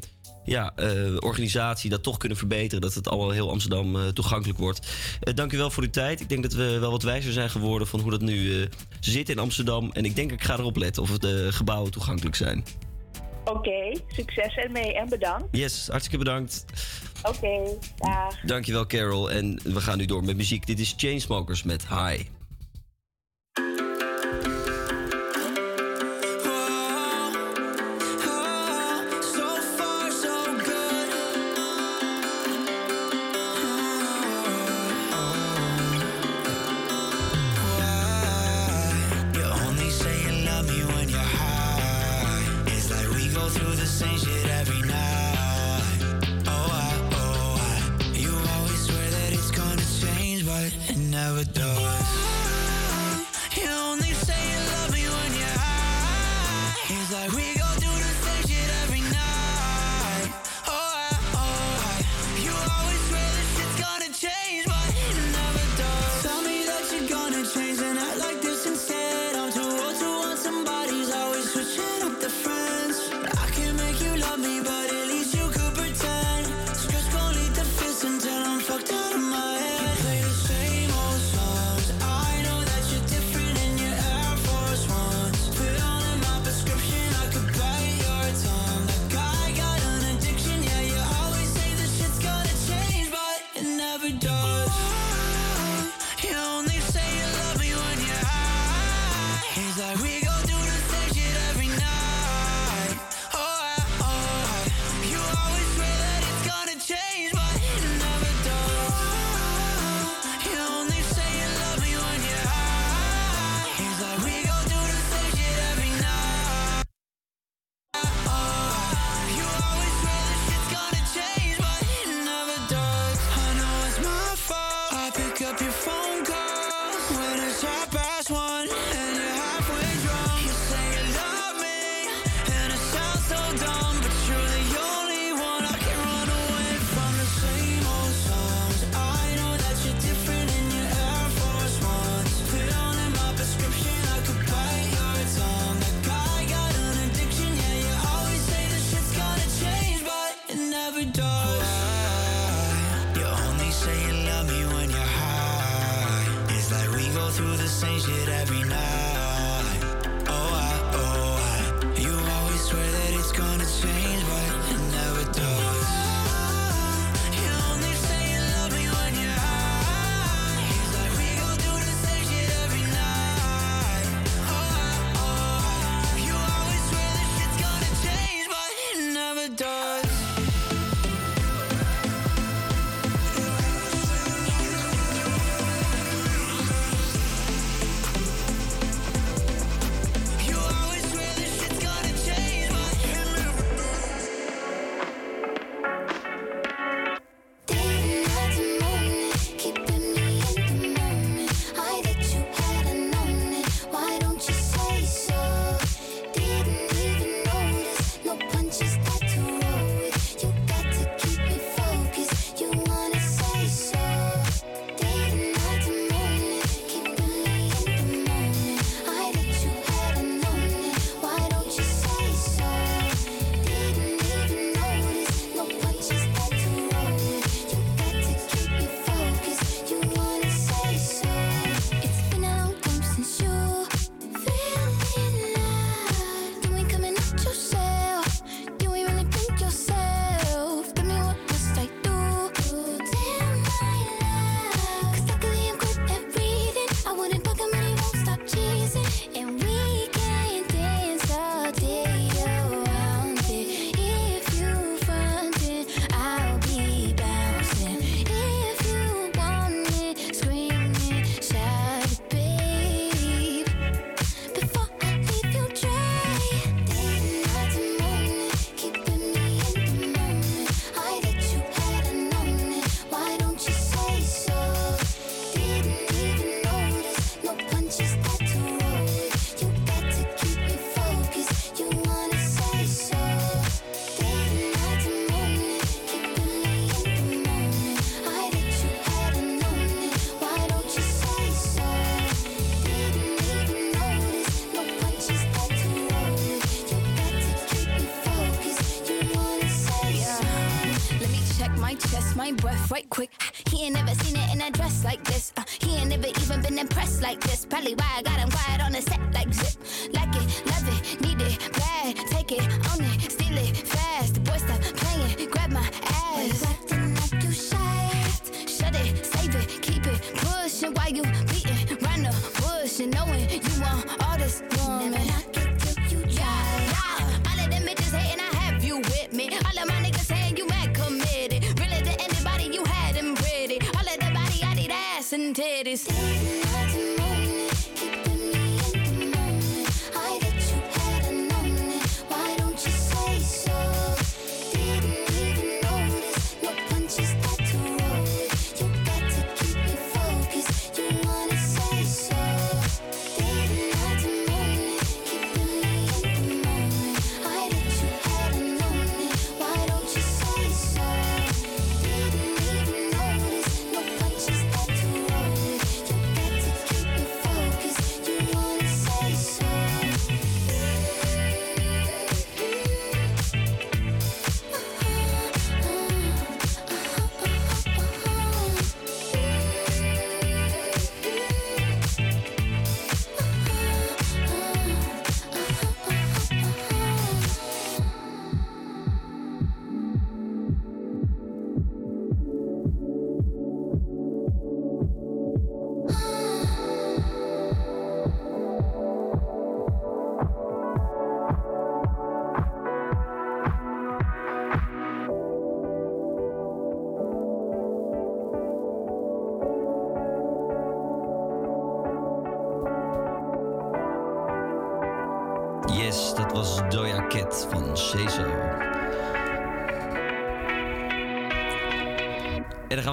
[0.45, 2.81] ja, eh, organisatie dat toch kunnen verbeteren.
[2.81, 4.87] Dat het allemaal heel Amsterdam toegankelijk wordt.
[5.35, 6.21] Dank u wel voor uw tijd.
[6.21, 8.69] Ik denk dat we wel wat wijzer zijn geworden van hoe dat nu
[9.01, 9.91] zit in Amsterdam.
[9.93, 12.65] En ik denk ik ga erop letten of de gebouwen toegankelijk zijn.
[13.45, 15.49] Oké, succes ermee en bedankt.
[15.51, 16.65] Yes, hartstikke bedankt.
[17.23, 18.41] Oké, dag.
[18.41, 19.31] Dankjewel Carol.
[19.31, 20.67] En we gaan nu door met muziek.
[20.67, 22.25] Dit is Chainsmokers met High.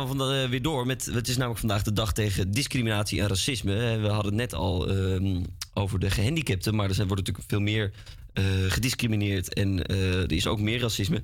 [0.01, 1.05] Gaan we vandaag weer door met.
[1.05, 3.73] Het is namelijk vandaag de dag tegen discriminatie en racisme.
[3.73, 5.43] Eh, We hadden het net al ehm,
[5.73, 7.91] over de gehandicapten, maar er zijn, wordt natuurlijk veel meer
[8.33, 11.21] eh, gediscrimineerd en eh, er is ook meer racisme.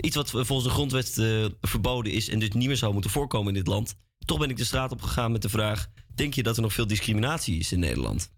[0.00, 3.48] Iets wat volgens de grondwet eh, verboden is en dus niet meer zou moeten voorkomen
[3.48, 3.94] in dit land.
[4.24, 6.72] Toch ben ik de straat op gegaan met de vraag: denk je dat er nog
[6.72, 8.30] veel discriminatie is in Nederland?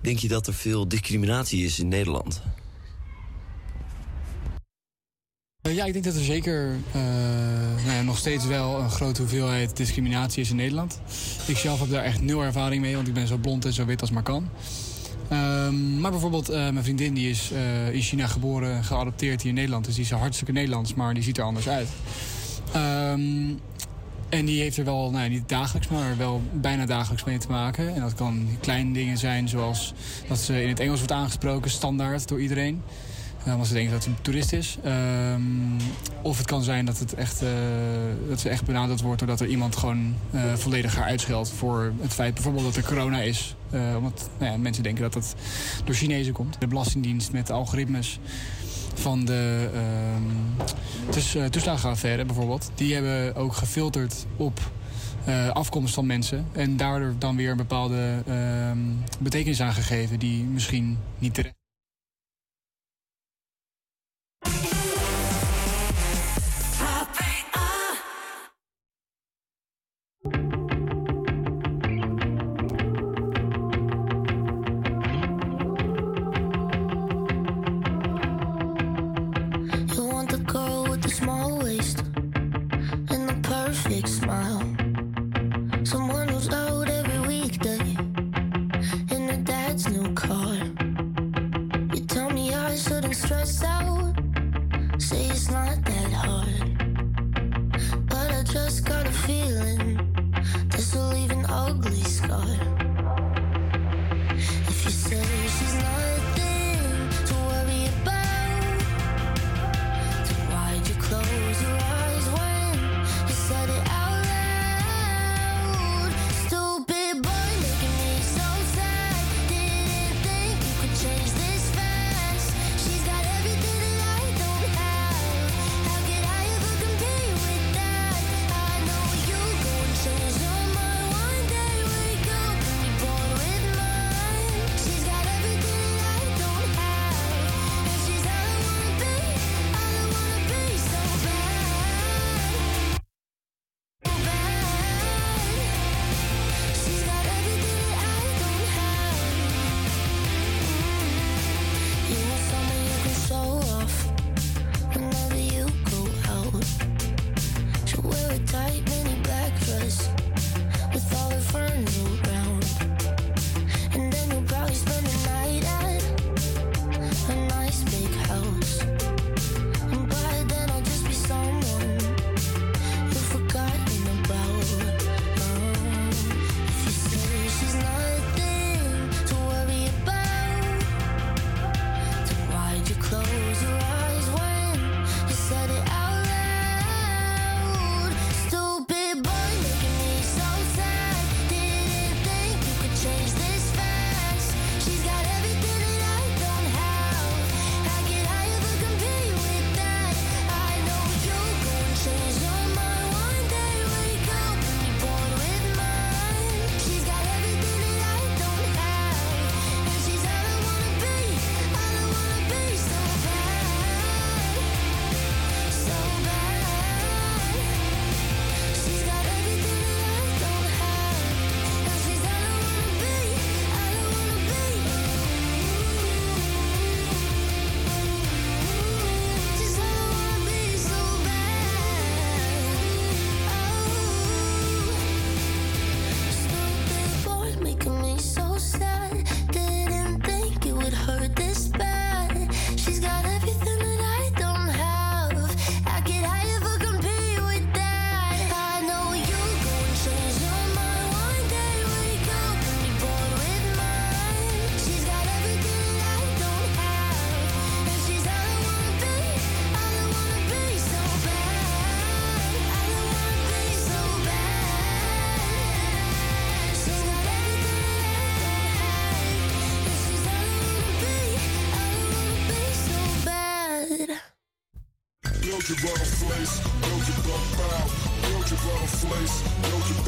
[0.00, 2.42] Denk je dat er veel discriminatie is in Nederland?
[5.55, 7.00] Eh, Ja, ik denk dat er zeker eh,
[7.84, 11.00] nou ja, nog steeds wel een grote hoeveelheid discriminatie is in Nederland.
[11.46, 13.84] Ik zelf heb daar echt nul ervaring mee, want ik ben zo blond en zo
[13.84, 14.48] wit als maar kan.
[15.28, 19.56] Ehm, maar bijvoorbeeld eh, mijn vriendin die is eh, in China geboren, geadopteerd hier in
[19.56, 19.84] Nederland.
[19.84, 21.88] Dus die is hartstikke Nederlands, maar die ziet er anders uit.
[22.72, 23.50] Ehm,
[24.28, 27.48] en die heeft er wel, nou ja, niet dagelijks, maar wel bijna dagelijks mee te
[27.48, 27.94] maken.
[27.94, 29.94] En dat kan kleine dingen zijn, zoals
[30.28, 32.82] dat ze in het Engels wordt aangesproken, standaard door iedereen.
[33.46, 34.78] Ja, omdat ze denken dat ze een toerist is.
[34.82, 35.40] Ehm,
[36.22, 37.48] of het kan zijn dat, het echt, eh,
[38.28, 42.12] dat ze echt benaderd wordt doordat er iemand gewoon eh, volledig haar uitscheldt voor het
[42.12, 43.56] feit bijvoorbeeld dat er corona is.
[43.70, 45.34] Eh, omdat nou ja, mensen denken dat dat
[45.84, 46.60] door Chinezen komt.
[46.60, 48.18] De Belastingdienst met de algoritmes
[48.94, 49.70] van de
[51.34, 52.70] eh, toeslagenaffaire bijvoorbeeld.
[52.74, 54.60] Die hebben ook gefilterd op
[55.24, 56.46] eh, afkomst van mensen.
[56.52, 58.78] En daardoor dan weer een bepaalde ehm,
[59.18, 61.65] betekenis aangegeven die misschien niet terecht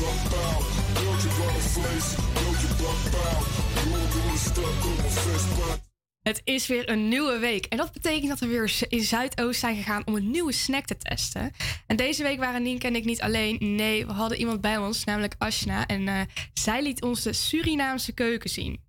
[0.00, 0.60] wat pauw.
[0.94, 3.42] Wil je wat een vlees, wil je wat pauw.
[3.90, 5.80] Roll door de stad, op mijn vestpad.
[6.22, 7.66] Het is weer een nieuwe week.
[7.66, 10.96] En dat betekent dat we weer in Zuidoost zijn gegaan om een nieuwe snack te
[10.96, 11.52] testen.
[11.86, 13.56] En deze week waren Nienke en ik niet alleen.
[13.60, 15.86] Nee, we hadden iemand bij ons, namelijk Ashna.
[15.86, 16.20] En eh,
[16.52, 18.80] zij liet ons de Surinaamse keuken zien.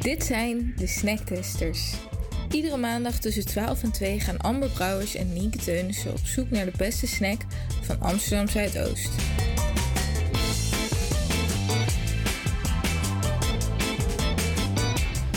[0.00, 1.94] Dit zijn de snacktesters.
[2.50, 6.64] Iedere maandag tussen 12 en 2 gaan Amber Brouwers en Nienke Teunissen op zoek naar
[6.64, 7.40] de beste snack
[7.80, 9.10] van Amsterdam Zuidoost.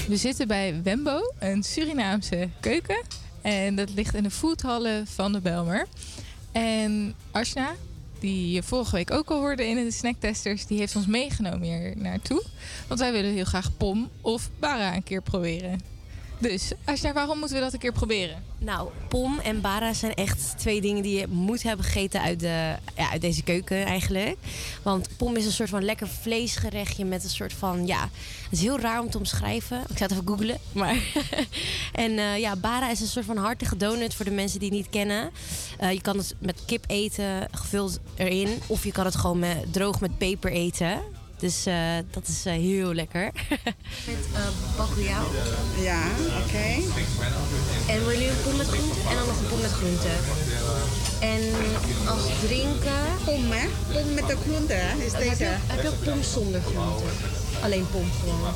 [0.07, 3.01] We zitten bij Wembo, een Surinaamse keuken.
[3.41, 5.88] En dat ligt in de foodhallen van de Belmer.
[6.51, 7.72] En Ashna,
[8.24, 11.93] die je vorige week ook al hoorde in de snacktesters, die heeft ons meegenomen hier
[11.97, 12.43] naartoe.
[12.88, 15.93] Want wij willen heel graag pom of bara een keer proberen.
[16.44, 16.72] Dus
[17.14, 18.44] waarom moeten we dat een keer proberen?
[18.58, 22.76] Nou, pom en bara zijn echt twee dingen die je moet hebben gegeten uit, de,
[22.96, 24.38] ja, uit deze keuken eigenlijk.
[24.82, 28.10] Want pom is een soort van lekker vleesgerechtje met een soort van, ja,
[28.44, 29.78] het is heel raar om te omschrijven.
[29.78, 30.96] Ik zou het even googlen, maar...
[32.06, 34.78] en eh, ja, bara is een soort van hartige donut voor de mensen die het
[34.78, 35.32] niet kennen.
[35.78, 38.62] Eh, je kan het met kip eten, gevuld erin.
[38.68, 41.02] Of je kan het gewoon met, droog met peper eten.
[41.44, 43.32] Dus eh, dat is eh, heel lekker.
[44.08, 44.24] met
[44.98, 45.22] uh.
[45.84, 46.02] Ja,
[46.44, 46.68] oké.
[47.91, 50.14] En wil jullie een pom met groente en dan nog een pom met groente.
[51.20, 51.41] En
[52.08, 53.04] als drinken...
[53.26, 53.68] Pom, hè?
[53.94, 55.04] Pom met de groente, hè?
[55.06, 55.44] Is Heb deze.
[55.44, 57.04] je, heb je ook pom zonder groente?
[57.62, 58.54] Alleen pom gewoon.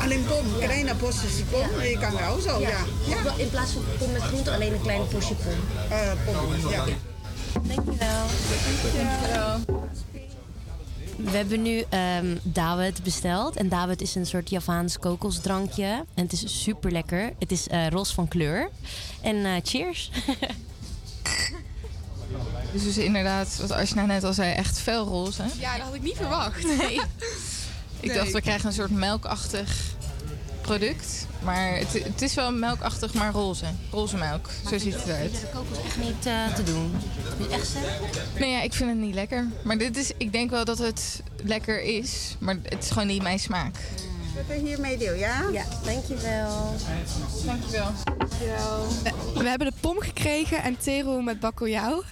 [0.00, 1.82] Alleen pom, kleine porties pom.
[1.82, 2.80] Je kan wel zo, ja.
[3.22, 5.58] Wel In plaats van pom met groente alleen een kleine portie pom.
[5.90, 6.84] Eh, pom, ja.
[7.62, 8.26] Dankjewel.
[8.92, 9.60] Dankjewel.
[11.16, 13.56] We hebben nu ehm Dawet besteld.
[13.56, 16.04] En Dawet is een soort Javaans kokosdrankje.
[16.14, 17.32] En het is super lekker.
[17.38, 18.68] Het is eh roze van kleur.
[19.20, 20.10] En eh, cheers.
[22.72, 25.42] Dus, dus inderdaad, wat Ashna net al zei, echt felroze.
[25.58, 26.64] Ja, dat had ik niet verwacht.
[26.64, 27.00] Nee.
[28.00, 28.16] Ik Nee.
[28.18, 29.76] dacht, we krijgen een soort melkachtig
[30.64, 31.26] product.
[31.42, 33.66] Maar het, het is wel melkachtig, maar roze.
[33.90, 34.48] Roze melk.
[34.70, 35.40] Zo ziet het eruit.
[35.40, 36.90] De kokos echt niet eh, te doen.
[37.38, 38.08] Moet je echt zeggen?
[38.38, 39.48] Nee, ja, ik vind het niet lekker.
[39.64, 42.36] Maar dit is, ik denk wel dat het lekker is.
[42.38, 43.76] Maar het is gewoon niet mijn smaak.
[44.34, 45.48] Dat ik hiermee deel, ja?
[45.52, 46.74] Ja, dankjewel.
[47.44, 47.92] Dankjewel.
[49.34, 52.02] We, we hebben de pom gekregen en tero met bakkeljauw.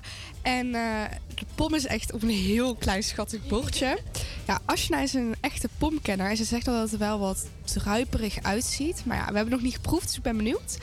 [0.43, 3.99] En eh, de pom is echt op een heel klein schattig bordje.
[4.47, 6.31] Ja, Ashna is een echte pomkenner.
[6.31, 9.03] En ze zegt al dat het er wel wat druiperig uitziet.
[9.05, 10.79] Maar ja, we hebben nog niet geproefd, dus ik ben benieuwd.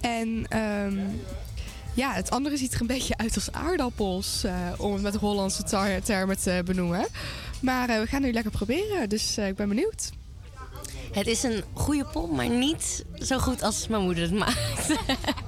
[0.00, 0.98] En ehm,
[1.94, 4.44] ja, het andere ziet er een beetje uit als aardappels.
[4.44, 5.62] eh, om het met Hollandse
[6.04, 7.06] termen te benoemen.
[7.60, 10.10] Maar eh, we gaan nu lekker proberen, dus ik ben benieuwd.
[11.12, 14.86] Het is een goede pom, maar niet zo goed als mijn moeder het maakt.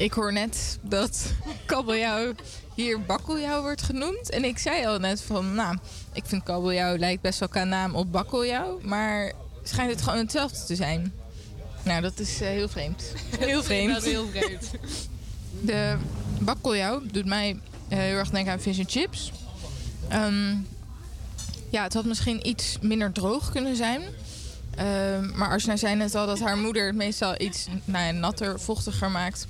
[0.00, 1.32] Ik hoor net dat
[1.66, 2.32] kabeljauw
[2.74, 4.30] hier bakkeljauw wordt genoemd.
[4.30, 5.76] En ik zei al net van, nou,
[6.12, 8.80] ik vind kabeljauw lijkt best wel qua naam op bakkeljauw.
[8.82, 9.32] Maar
[9.62, 11.12] schijnt het gewoon hetzelfde te zijn.
[11.82, 13.12] Nou, dat is eh, heel vreemd.
[13.38, 13.94] Heel vreemd.
[13.94, 14.70] Dat is heel vreemd.
[15.60, 15.96] De
[16.38, 19.32] bakkeljauw doet mij eh, heel erg denken aan fish and chips.
[20.08, 20.56] Ehm,
[21.70, 24.02] ja, het had misschien iets minder droog kunnen zijn.
[24.76, 28.60] Ehm, maar Arsena zei net al dat haar moeder het meestal iets nou ja, natter,
[28.60, 29.46] vochtiger maakt.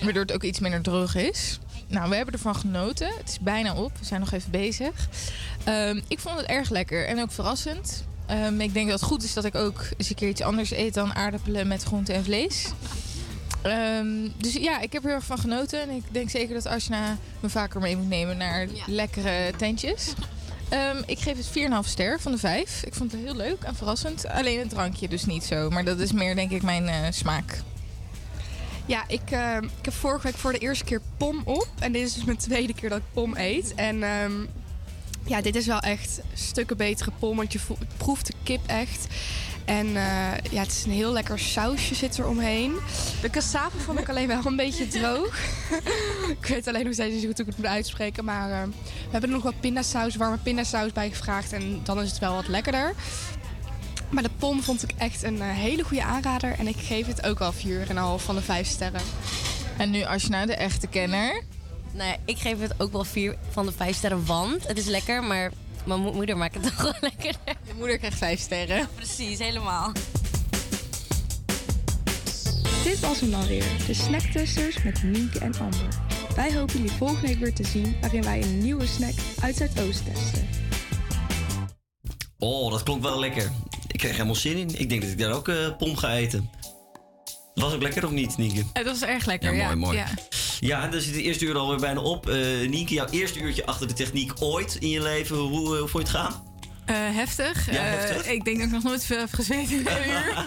[0.00, 1.58] Waardoor het ook iets minder droog is.
[1.86, 3.08] Nou, we hebben ervan genoten.
[3.18, 3.92] Het is bijna op.
[3.98, 5.08] We zijn nog even bezig.
[5.64, 8.04] Ehm, ik vond het erg lekker en ook verrassend.
[8.26, 10.70] Ehm, ik denk dat het goed is dat ik ook eens een keer iets anders
[10.70, 12.66] eet dan aardappelen met groente en vlees.
[13.62, 15.82] Ehm, dus ja, ik heb er heel erg van genoten.
[15.82, 20.14] En ik denk zeker dat Ashna me vaker mee moet nemen naar lekkere tentjes.
[21.06, 22.82] Ik geef het 4,5 ster van de 5.
[22.84, 24.26] Ik vond het heel leuk en verrassend.
[24.28, 25.70] Alleen het drankje dus niet zo.
[25.70, 27.62] Maar dat is meer denk ik mijn eh, smaak.
[28.88, 31.68] Ja, ik, eh, ik heb vorige week voor de eerste keer pom op.
[31.78, 33.74] En dit is dus mijn tweede keer dat ik pom eet.
[33.74, 34.32] En ehm,
[35.24, 37.36] ja, dit is wel echt stukken betere pom.
[37.36, 37.60] Want je
[37.96, 39.06] proeft de kip echt.
[39.64, 42.76] En eh, ja, het is een heel lekker sausje zit er omheen.
[43.20, 45.38] De cassave vond ik alleen wel een beetje droog.
[46.40, 48.24] ik weet alleen nog steeds niet hoe ik het moet uitspreken.
[48.24, 51.52] Maar eh, we hebben er nog wat pindasaus, warme pindasaus bij gevraagd.
[51.52, 52.94] En dan is het wel wat lekkerder.
[54.10, 56.54] Maar de pom vond ik echt een eh, hele goede aanrader.
[56.58, 57.58] En ik geef het ook al 4,5
[58.16, 59.00] van de 5 sterren.
[59.76, 61.42] En nu Ashna, de echte kenner.
[61.92, 64.84] Nou ja, ik geef het ook wel vier van de vijf sterren, want het is
[64.86, 65.50] lekker, maar
[65.84, 67.34] mijn mo- moeder maakt het toch wel lekker.
[67.66, 68.88] Je moeder krijgt vijf sterren.
[68.94, 69.92] Precies, helemaal.
[72.84, 75.88] Dit was hem dan weer, de Snacktesters met Nienke en Amber.
[76.36, 80.04] Wij hopen jullie volgende week weer te zien waarin wij een nieuwe snack uit Zuidoost
[80.04, 80.48] testen.
[82.38, 83.50] Oh, dat klonk wel lekker.
[83.88, 84.80] Ik kreeg helemaal zin in.
[84.80, 86.50] Ik denk dat ik daar ook eh pom ga eten.
[87.54, 88.62] Was ook lekker of niet, Nienke?
[88.72, 89.64] Het was erg lekker, Ja, ja.
[89.64, 89.96] mooi, mooi.
[89.96, 90.06] Ja.
[90.60, 92.28] Ja, dan zit het eerste uur alweer bijna op.
[92.28, 95.36] Eh Nienke, jouw eerste uurtje achter de techniek ooit in je leven.
[95.36, 96.46] Hoe, hoe vond je het gaan?
[96.86, 97.72] Eh, heftig.
[97.72, 97.84] Ja,
[98.24, 100.44] ik denk dat ik nog nooit veel heb gezweet in een uur.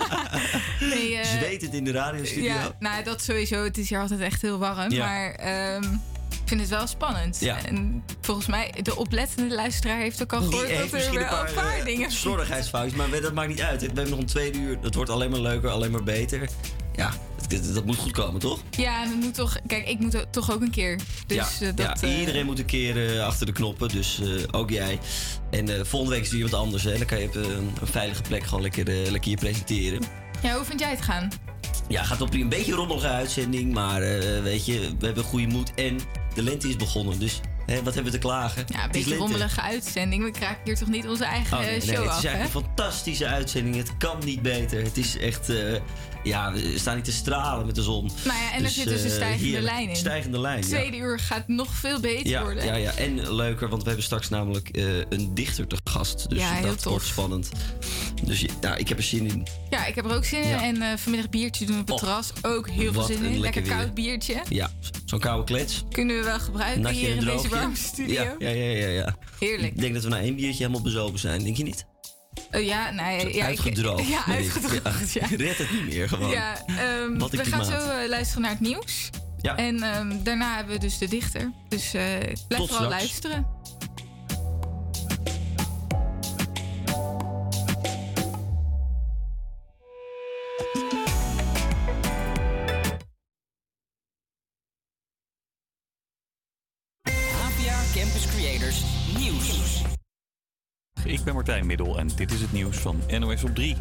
[0.94, 2.44] nee, eh, Zwetend in de radiostudio.
[2.44, 3.64] Ja, nou dat sowieso.
[3.64, 4.92] Het is hier altijd echt heel warm.
[4.92, 5.06] Ja.
[5.06, 5.84] Maar ehm,
[6.58, 7.40] vind het wel spannend.
[7.40, 7.66] Ja.
[7.66, 11.48] En volgens mij, de oplettende luisteraar heeft ook al gehoord dat er wel een paar,
[11.50, 12.12] een paar eh, dingen...
[12.12, 13.80] slordigheidsfoutjes, maar dat maakt niet uit.
[13.80, 14.82] We hebben nog een tweede uur.
[14.82, 16.50] Dat wordt alleen maar leuker, alleen maar beter.
[16.96, 17.14] Ja,
[17.48, 18.60] dat, dat- dat moet goed komen, toch?
[18.70, 19.58] Ja, het moet toch...
[19.68, 21.00] Kijk, ik moet toch ook een keer.
[21.28, 22.00] Dus ja, eh, dat...
[22.02, 24.22] ja, eh, iedereen moet een keer achter de knoppen, dus
[24.52, 25.00] ook jij.
[25.52, 26.84] En volgende week is er iemand anders.
[26.84, 26.98] Hè.
[26.98, 30.02] Dan kan je op een veilige plek gewoon lekker, lekker je presenteren.
[30.42, 31.30] Ja, hoe vind jij het gaan?
[31.92, 35.74] Ja, gaat op een beetje rommelige uitzending, maar eh, weet je, we hebben goede moed.
[35.74, 36.00] En
[36.34, 38.66] de lente is begonnen, dus hè, wat hebben we te klagen?
[38.68, 40.24] Ja, een beetje rommelige uitzending.
[40.24, 42.24] We kraken hier toch niet onze eigen Oh, nee, eh, nee, show het af, is
[42.24, 42.30] hè?
[42.30, 43.76] eigenlijk een fantastische uitzending.
[43.76, 44.84] Het kan niet beter.
[44.84, 45.74] Het is echt, eh,
[46.24, 48.12] ja, we staan niet te stralen met de zon.
[48.26, 49.64] Nou ja, en er zit dus een eh, stijgende heerlijk.
[49.74, 49.96] lijn in.
[49.96, 50.68] Stijgende lijn, ja.
[50.68, 52.66] Tweede uur gaat nog veel beter Ja, worden.
[52.66, 56.30] ja, ja, en leuker, want we hebben straks namelijk eh, een dichter te gast.
[56.30, 56.92] Dus Ja, heel dat tof.
[56.92, 57.50] wordt spannend.
[58.24, 59.48] Dus ja, nou, ik heb er zin in.
[59.70, 60.54] Ja, ik heb er ook zin in.
[60.58, 62.32] En eh, vanmiddag biertje doen op het Och, terras.
[62.42, 63.40] Ook heel veel zin in.
[63.40, 63.72] lekker weer.
[63.76, 64.42] koud biertje.
[64.50, 64.72] Ja,
[65.06, 65.84] zo'n koude klets.
[65.92, 68.14] Kunnen we wel gebruiken Natje hier in deze warme studio.
[68.14, 69.16] Ja, ja, ja, ja, ja.
[69.40, 69.74] Heerlijk.
[69.74, 71.86] Ik denk dat we na één biertje helemaal bezopen zijn, denk je niet?
[72.52, 74.08] Eh, ja, nee, ja, ik- uitgedroogd.
[74.16, 74.34] Ja, ik.
[74.34, 75.12] uitgedroogd.
[75.14, 75.24] Ja.
[75.30, 76.30] Ik red het niet meer gewoon.
[76.30, 79.10] Ja, ehm, we gaan zo eh, luisteren naar het nieuws.
[79.42, 79.56] Ja.
[79.58, 81.52] En ehm, daarna hebben we dus de dichter.
[81.70, 82.90] Dus eh, blijf Tot vooral straks.
[82.90, 83.46] luisteren.
[101.12, 103.76] Ik ben Martijn Middel en dit is het nieuws van NOS op 3.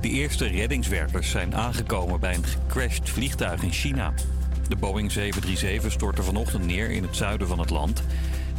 [0.00, 4.12] De eerste reddingswerkers zijn aangekomen bij een gecrashed vliegtuig in China.
[4.68, 8.02] De Boeing 737 stortte vanochtend neer in het zuiden van het land.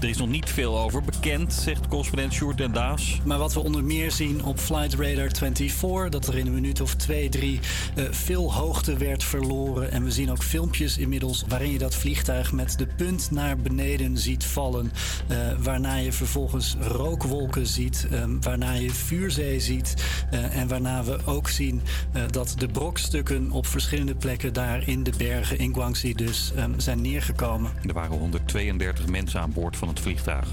[0.06, 3.20] Er is nog niet veel over bekend, zegt correspondent Sjoerd den Daas.
[3.24, 6.82] Maar wat we onder meer zien op Flight Radar 24, dat er in een minuut
[6.82, 7.60] of twee, drie
[7.96, 9.92] eh, veel hoogte werd verloren.
[9.92, 14.18] En we zien ook filmpjes inmiddels waarin je dat vliegtuig met de punt naar beneden
[14.18, 14.92] ziet vallen.
[15.28, 19.94] eh, waarna je vervolgens rookwolken ziet, eh, waarna je vuurzee ziet.
[20.32, 21.82] eh, en waarna we ook zien
[22.12, 27.02] eh, dat de brokstukken op verschillende plekken daar in de bergen in Guangxi dus zijn
[27.02, 27.72] neergekomen.
[27.88, 30.48] Er waren 132 mensen aan boord van het vliegtuig.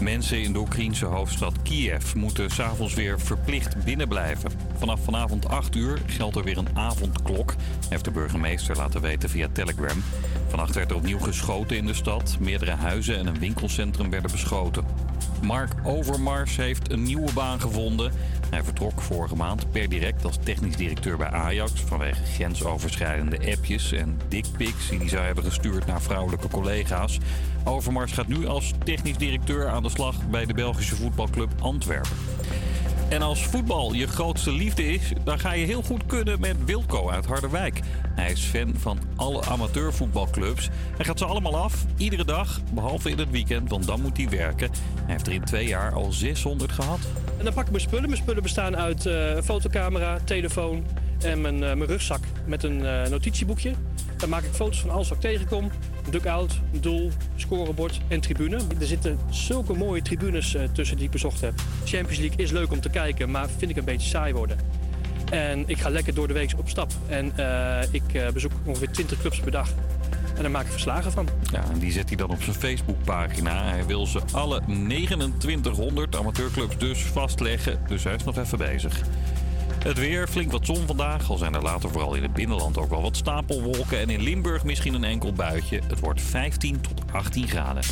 [0.00, 4.50] Mensen in de Oekraïnse hoofdstad Kiev moeten s'avonds weer verplicht binnenblijven.
[4.78, 7.54] Vanaf vanavond 8 uur geldt er weer een avondklok,
[7.88, 10.02] heeft de burgemeester laten weten via Telegram.
[10.48, 12.36] Vannacht werd er opnieuw geschoten in de stad.
[12.40, 14.84] Meerdere huizen en een winkelcentrum werden beschoten.
[15.42, 18.12] Mark Overmars heeft een nieuwe baan gevonden.
[18.50, 21.72] Hij vertrok vorige maand per direct als technisch directeur bij Ajax...
[21.72, 24.88] vanwege grensoverschrijdende appjes en dickpics...
[24.88, 27.18] die hij zou hebben gestuurd naar vrouwelijke collega's.
[27.64, 30.28] Overmars gaat nu als technisch directeur aan de slag...
[30.30, 32.16] bij de Belgische voetbalclub Antwerpen.
[33.10, 37.10] En als voetbal je grootste liefde is, dan ga je heel goed kunnen met Wilco
[37.10, 37.80] uit Harderwijk.
[38.14, 40.68] Hij is fan van alle amateurvoetbalclubs.
[40.96, 44.28] Hij gaat ze allemaal af, iedere dag, behalve in het weekend, want dan moet hij
[44.28, 44.70] werken.
[44.94, 46.98] Hij heeft er in twee jaar al 600 gehad.
[47.38, 48.08] En dan pak ik mijn spullen.
[48.08, 50.86] Mijn spullen bestaan uit eh, fotocamera, telefoon
[51.22, 53.72] en mijn, eh, mijn rugzak met een eh, notitieboekje.
[54.16, 55.70] Daar maak ik foto's van alles wat ik tegenkom.
[56.10, 58.56] Dugout, doel, scorebord en tribune.
[58.56, 61.52] Er zitten zulke mooie tribunes eh, tussen die ik bezocht heb.
[61.84, 64.58] Champions League is leuk om te kijken, maar vind ik een beetje saai worden.
[65.30, 66.92] En ik ga lekker door de week op stap.
[67.06, 67.32] En
[67.90, 69.68] ik bezoek ongeveer 20 clubs per dag.
[70.36, 71.28] En daar maak ik verslagen van.
[71.52, 73.64] Ja, en die zet hij dan op zijn Facebookpagina.
[73.64, 77.78] Hij wil ze alle 2900 amateurclubs dus vastleggen.
[77.88, 79.02] Dus hij is nog even bezig.
[79.82, 81.30] Het weer, flink wat zon vandaag.
[81.30, 84.00] Al zijn er later vooral in het binnenland ook wel wat stapelwolken.
[84.00, 85.80] En in Limburg misschien een enkel buitje.
[85.86, 87.82] Het wordt 15 tot 18 graden.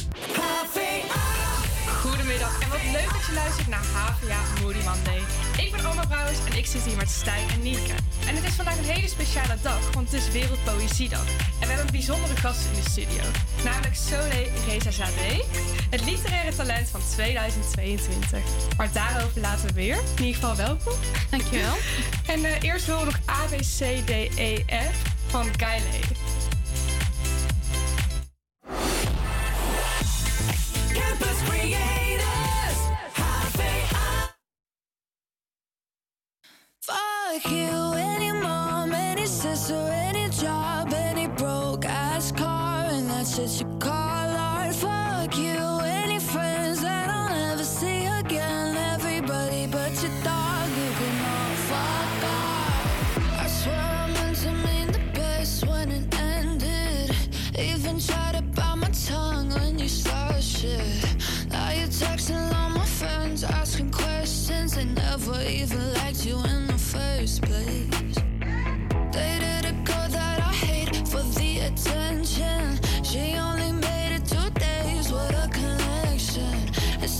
[1.99, 5.21] Goedemiddag en wat leuk dat je luistert naar HVA Moody Monday.
[5.65, 7.95] Ik ben Alma Brouwers en ik zit hier met Stijn en Nienke.
[8.27, 11.27] En het is vandaag een hele speciale dag, want het is Wereldpoëziedag.
[11.27, 13.23] En we hebben een bijzondere gast in de studio.
[13.65, 15.41] Namelijk Solé Reza Zadeh,
[15.91, 18.41] het literaire talent van 2022.
[18.77, 19.97] Maar daarover later weer.
[20.17, 20.99] In ieder geval welkom.
[21.31, 21.77] Dankjewel.
[22.27, 24.97] En eh, eerst horen we nog A, B, C, D, E, F
[25.27, 26.01] van Guyley.
[37.31, 43.11] Fuck you and your mom and your sister Any job Any broke ass car and
[43.11, 43.78] that's just your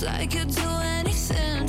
[0.03, 1.68] like you'd do anything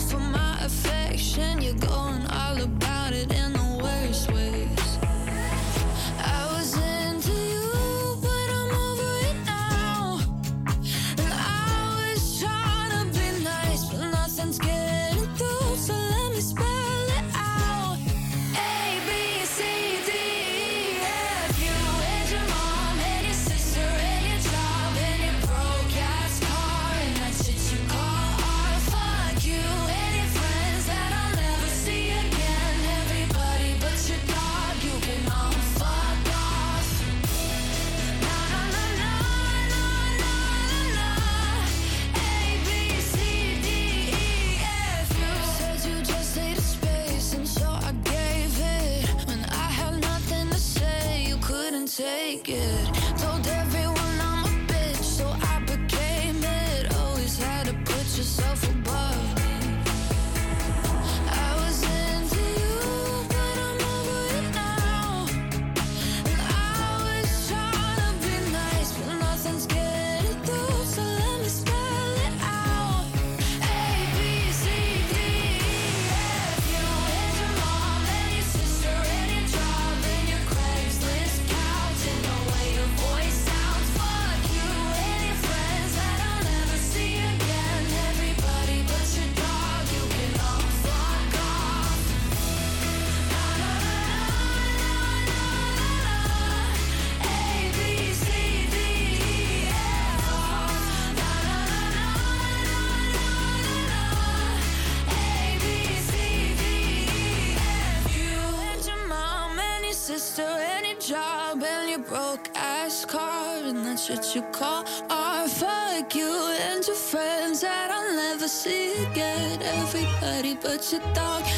[120.90, 121.49] should talk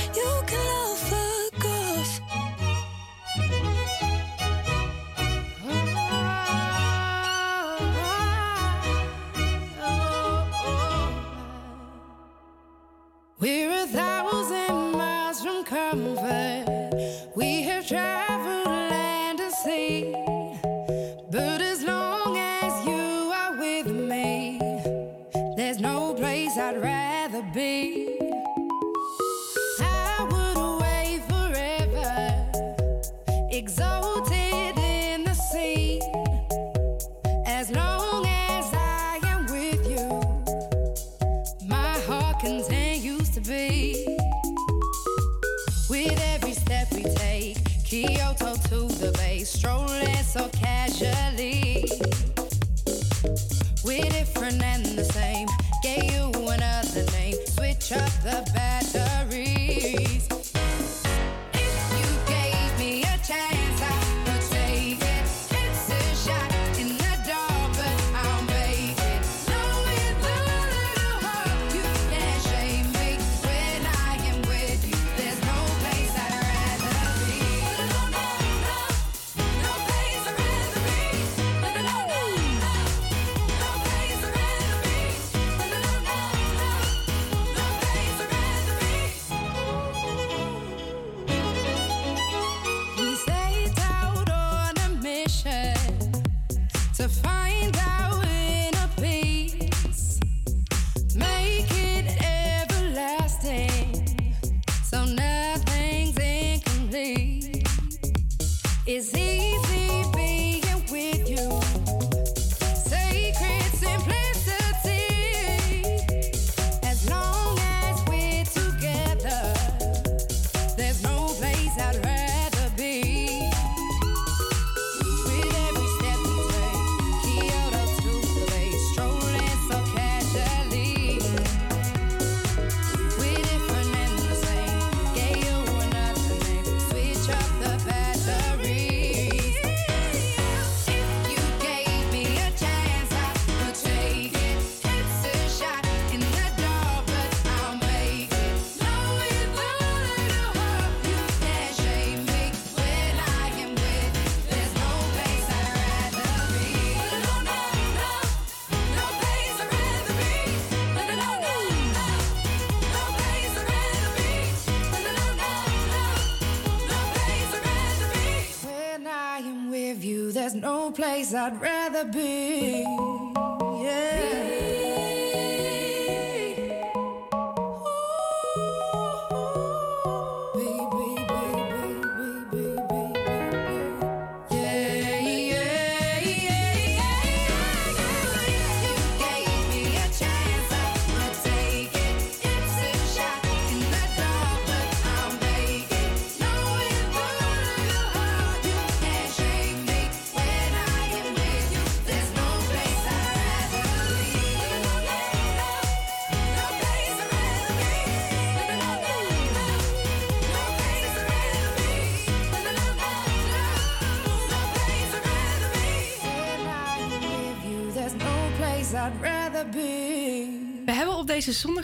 [171.22, 172.71] place I'd rather be.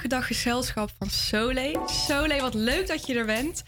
[0.08, 1.80] Zonnige dag gezelschap van Sole.
[1.86, 3.62] Sole, wat leuk dat je er bent.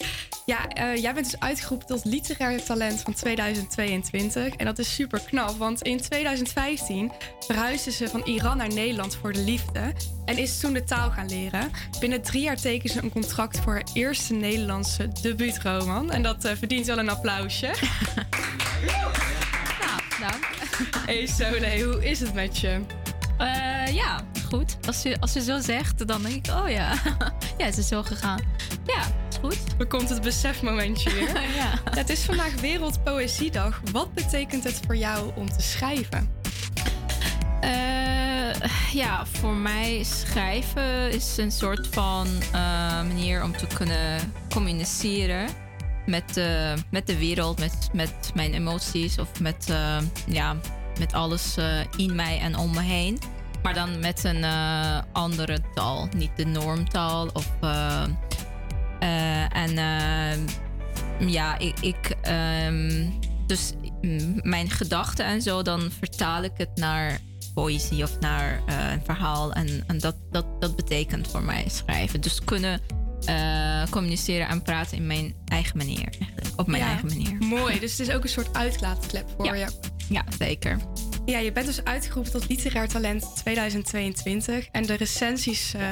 [0.46, 4.54] Ja, eh, jij bent dus uitgeroepen tot literair talent van 2022.
[4.54, 9.32] En dat is super knap, want in 2015 verhuisde ze van Iran naar Nederland voor
[9.32, 9.92] de liefde.
[10.24, 11.70] En is toen de taal gaan leren.
[12.00, 16.10] Binnen drie jaar tekende ze een contract voor haar eerste Nederlandse debuutroman.
[16.10, 17.70] En dat eh, verdient wel een applausje.
[19.80, 20.48] Nou, dank.
[21.06, 22.80] Hey Sole, hoe is het met je?
[23.90, 24.76] Eh, ja, goed.
[24.86, 26.94] Als je, als je zo zegt, dan denk ik, oh ja.
[27.58, 28.40] ja, het is zo gegaan.
[28.86, 29.58] Ja, is goed.
[29.78, 31.40] Er komt het besefmomentje weer.
[31.56, 31.80] ja.
[31.90, 33.80] Het is vandaag Wereldpoëziedag.
[33.92, 36.30] Wat betekent het voor jou om te schrijven?
[37.60, 42.60] Eh, ja, voor mij schrijven is een soort van eh,
[43.02, 45.48] manier om te kunnen communiceren
[46.06, 49.72] met, de met de wereld, met, met mijn emoties of met,
[50.26, 50.56] ja,
[50.98, 51.56] met alles
[51.96, 53.18] in mij en om me heen.
[53.62, 57.28] Maar dan met een eh, andere taal, niet de normtaal.
[57.32, 58.02] Of, eh,
[59.00, 61.80] eh, en eh, ja, ik.
[61.80, 63.08] ik ehm,
[63.46, 63.72] dus
[64.42, 67.18] mijn gedachten en zo, dan vertaal ik het naar
[67.54, 69.52] poëzie of naar een verhaal.
[69.52, 72.20] En, en dat, dat, dat betekent voor mij schrijven.
[72.20, 72.80] Dus kunnen
[73.90, 76.08] communiceren en praten in mijn eigen manier.
[76.56, 77.36] Op mijn Ja, eigen manier.
[77.38, 79.54] Mooi, dus het is ook een soort uitlaatklep voor Ja.
[79.54, 79.66] je.
[80.08, 80.78] Ja, zeker.
[81.24, 84.68] Ja, je bent dus uitgeroepen tot literair talent 2022.
[84.72, 85.82] En de recensies eh,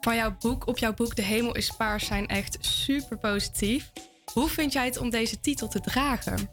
[0.00, 3.92] van jouw boek op jouw boek De Hemel is Paars zijn echt super positief.
[4.32, 6.50] Hoe vind jij het om deze titel te dragen?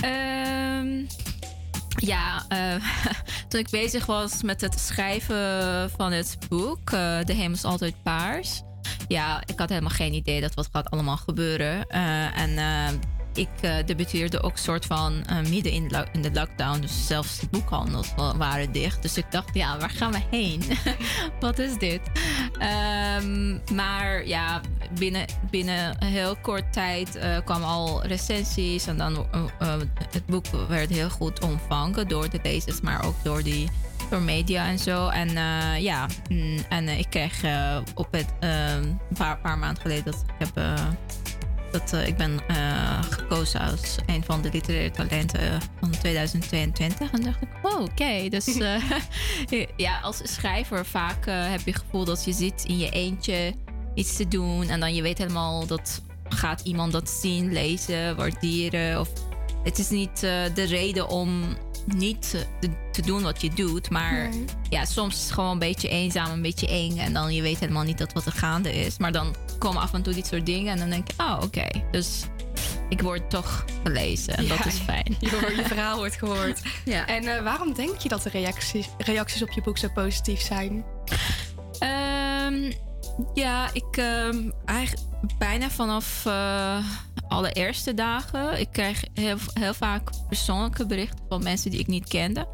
[0.00, 1.04] Ehm,
[1.96, 2.74] ja, eh,
[3.48, 8.02] toen ik bezig was met het schrijven van het boek, eh, De Hemel is altijd
[8.02, 8.62] paars.
[9.08, 11.86] Ja, ik had helemaal geen idee dat wat gaat allemaal gebeuren.
[12.34, 12.88] En eh,
[13.34, 16.80] ik eh, debuteerde ook soort van eh, midden in, in de lockdown.
[16.80, 19.02] Dus zelfs de boekhandels wa- waren dicht.
[19.02, 20.62] Dus ik dacht, ja, waar gaan we heen?
[21.40, 22.00] wat is dit?
[22.58, 24.60] Ehm, maar ja,
[24.98, 28.86] binnen, binnen een heel kort tijd eh, kwamen al recensies.
[28.86, 29.26] En dan
[30.10, 33.68] het boek werd heel goed ontvangen door de lezers, maar ook door, die,
[34.10, 35.08] door media en zo.
[35.08, 35.28] En
[35.82, 37.42] ja, mm, en ik kreeg
[37.94, 40.64] op het eh, een paar, paar maanden geleden dat ik heb.
[41.74, 47.10] Eh, dat eh, ik ben eh, gekozen als een van de literaire talenten van 2022.
[47.10, 48.28] En dacht ik, oh, oké.
[48.28, 52.78] Dus eh, ja, als schrijver vaak eh, heb je het gevoel dat je zit in
[52.78, 53.54] je eentje
[53.94, 54.68] iets te doen.
[54.68, 59.00] En dan je weet helemaal dat gaat iemand dat zien, lezen, waarderen.
[59.00, 59.08] Of
[59.62, 61.56] het is niet eh, de reden om
[61.86, 63.90] niet te, te doen wat je doet.
[63.90, 64.44] Maar Nee.
[64.68, 66.98] ja, soms is het gewoon een beetje eenzaam, een beetje eng.
[66.98, 68.98] En dan je weet helemaal niet dat wat er gaande is.
[68.98, 70.72] Maar dan komen af en toe dit soort dingen.
[70.72, 71.66] En dan denk je, oh oké.
[71.90, 72.24] Dus
[72.88, 74.36] ik word toch gelezen.
[74.36, 75.16] En dat is fijn.
[75.20, 76.60] Je, verhaal wordt gehoord.
[76.84, 77.06] Ja.
[77.06, 80.84] En eh, waarom denk je dat de reacties, reacties op je boek zo positief zijn?
[81.78, 82.72] Ehm,
[83.34, 85.08] ja, ik ehm, eigenlijk
[85.38, 86.86] bijna vanaf eh,
[87.28, 88.60] alle eerste dagen.
[88.60, 92.48] Ik krijg heel, heel vaak persoonlijke berichten van mensen die ik niet kende.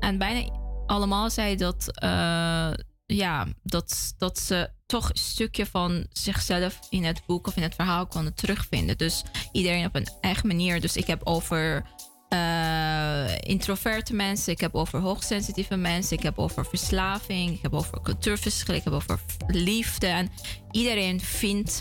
[0.00, 0.50] En bijna
[0.86, 2.72] allemaal zei dat, eh,
[3.06, 7.74] ja, dat, dat ze toch een stukje van zichzelf in het boek of in het
[7.74, 8.98] verhaal konden terugvinden.
[8.98, 10.80] Dus iedereen op een eigen manier.
[10.80, 11.84] Dus ik heb over
[12.28, 18.00] eh, introverte mensen, ik heb over hoogsensitieve mensen, ik heb over verslaving, ik heb over
[18.02, 20.06] cultuurverschillen, ik heb over liefde.
[20.06, 20.30] En
[20.70, 21.80] iedereen vindt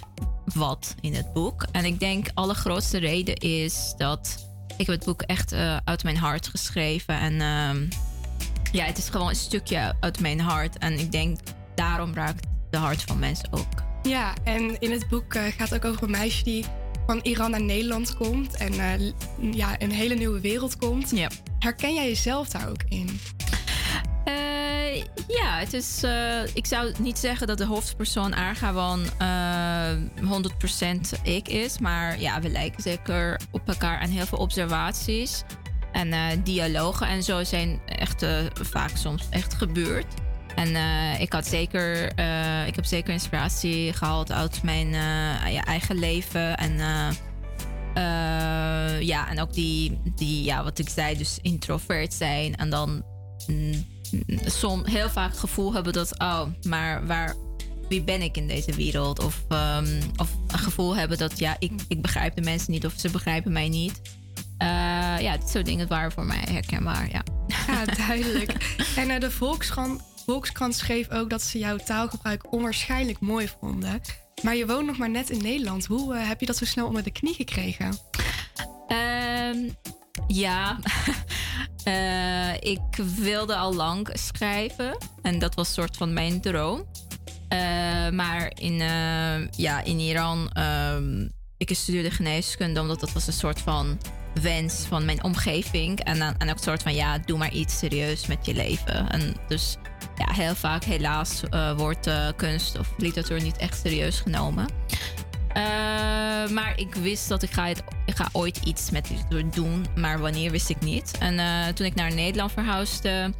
[0.53, 1.65] wat in het boek.
[1.71, 6.17] En ik denk allergrootste reden is dat ik heb het boek echt eh, uit mijn
[6.17, 7.19] hart geschreven.
[7.19, 7.87] En ehm,
[8.71, 10.77] ja, het is gewoon een stukje uit mijn hart.
[10.77, 11.39] En ik denk
[11.75, 13.83] daarom raakt de hart van mensen ook.
[14.03, 16.65] Ja, en in het boek eh, gaat het ook over een meisje die
[17.05, 19.11] van Iran naar Nederland komt en eh,
[19.51, 21.13] ja, een hele nieuwe wereld komt.
[21.59, 23.19] Herken jij jezelf daar ook in?
[24.23, 24.95] Eh,
[25.27, 26.03] ja, het is.
[26.03, 29.91] eh, ik zou niet zeggen dat de hoofdpersoon Argawan eh
[30.21, 31.79] 100% ik is.
[31.79, 35.43] Maar ja, we lijken zeker op elkaar en heel veel observaties.
[35.91, 40.05] En dialogen en zo zijn echt vaak soms echt gebeurd.
[40.55, 45.63] En eh, ik, had zeker, eh, ik heb zeker inspiratie gehaald uit mijn eh, ja,
[45.63, 46.57] eigen leven.
[46.57, 46.77] En,
[48.99, 52.55] ja, en ook die, die, ja, wat ik zei, dus introvert zijn.
[52.55, 53.03] En dan
[53.47, 53.85] mm,
[54.45, 57.35] som, heel vaak het gevoel hebben dat, oh, maar waar,
[57.89, 59.23] wie ben ik in deze wereld?
[59.23, 62.93] Of, ehm, of een gevoel hebben dat, ja, ik, ik begrijp de mensen niet of
[62.97, 64.01] ze begrijpen mij niet.
[65.19, 67.23] Ja, dit soort dingen waren voor mij herkenbaar, ja.
[67.67, 68.51] Ja, duidelijk.
[68.95, 74.01] en eh, de Volkskrant, Volkskrant schreef ook dat ze jouw taalgebruik onwaarschijnlijk mooi vonden.
[74.43, 75.85] Maar je woont nog maar net in Nederland.
[75.85, 77.97] Hoe eh, heb je dat zo snel onder de knie gekregen?
[78.87, 79.69] Ehm,
[80.27, 80.77] ja,
[81.85, 84.97] Eh, ik wilde al lang schrijven.
[85.21, 86.85] En dat was soort van mijn droom.
[87.47, 87.59] Eh,
[88.09, 88.77] maar in,
[89.51, 91.27] ja, in Iran, ehm,
[91.57, 93.97] ik studeerde geneeskunde omdat dat was een soort van
[94.41, 95.99] wens van mijn omgeving.
[95.99, 99.09] En, en ook een soort van, ja, doe maar iets serieus met je leven.
[99.09, 99.77] En dus
[100.15, 104.67] ja, heel vaak helaas eh, wordt eh, kunst of literatuur niet echt serieus genomen.
[105.47, 105.63] Eh,
[106.49, 109.85] maar ik wist dat ik ga, het, ik ga ooit iets met literatuur doen.
[109.95, 111.17] Maar wanneer wist ik niet.
[111.19, 111.39] En
[111.75, 113.33] toen ik naar Nederland verhuisde...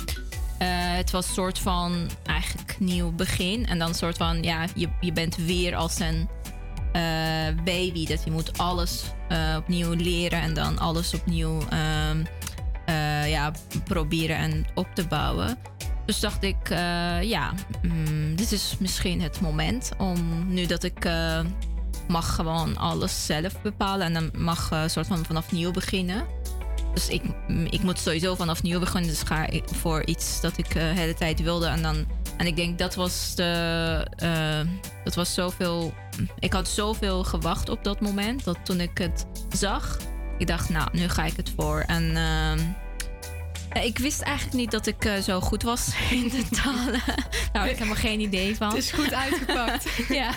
[0.97, 3.65] het was een soort van eigenlijk nieuw begin.
[3.67, 6.29] En dan een soort van, ja, je, je bent weer als een
[7.63, 8.07] baby.
[8.07, 9.03] Dat je moet alles
[9.57, 12.23] opnieuw leren en dan alles opnieuw ehm,
[12.85, 13.51] eh, ja,
[13.83, 15.57] proberen en op te bouwen.
[16.05, 21.05] Dus dacht ik, eh, ja, mm, dit is misschien het moment om nu dat ik
[21.05, 21.39] eh,
[22.07, 26.25] mag gewoon alles zelf bepalen en dan mag eh, soort van vanaf nieuw beginnen.
[26.93, 29.09] Dus ik, mm, ik moet sowieso vanaf nieuw beginnen.
[29.09, 31.67] Dus ga ik voor iets dat ik de hele tijd wilde.
[31.67, 32.05] En, dan,
[32.37, 34.07] en ik denk dat was de.
[35.03, 35.93] dat was zoveel.
[36.39, 38.43] Ik had zoveel gewacht op dat moment.
[38.43, 39.97] Dat toen ik het zag.
[40.37, 41.79] Ik dacht, nou, nu ga ik het voor.
[41.79, 42.17] En.
[43.83, 47.01] Ik wist eigenlijk niet dat ik eh, zo goed was in de talen.
[47.53, 48.67] nou, ik heb er geen idee van.
[48.67, 49.89] Het is goed uitgepakt.
[50.19, 50.31] ja.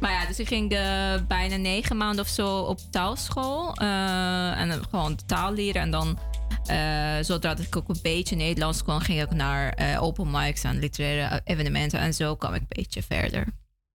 [0.00, 3.74] Maar ja, dus ik ging de bijna negen maanden of zo op taalschool.
[3.74, 5.82] eh, en gewoon de taal leren.
[5.82, 6.18] En dan,
[6.66, 10.78] eh, zodra ik ook een beetje Nederlands kon, ging ik naar eh, open mics en
[10.78, 11.98] literaire evenementen.
[12.00, 13.46] En zo kwam ik een beetje verder.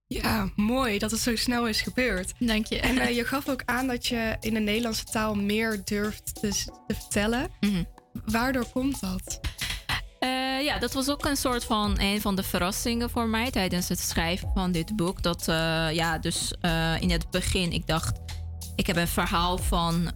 [0.06, 2.32] Ja, mooi dat het zo snel is gebeurd.
[2.38, 2.80] Dank je.
[2.80, 6.64] En eh, je gaf ook aan dat je in de Nederlandse taal meer durft te,
[6.88, 7.48] vertellen.
[8.12, 9.40] Waardoor komt dat?
[10.18, 13.88] Eh, ja, dat was ook een soort van een van de verrassingen voor mij tijdens
[13.88, 15.22] het schrijven van dit boek.
[15.22, 18.20] Dat eh, ja, dus eh, in het begin, ik dacht,
[18.76, 20.12] ik heb een verhaal van,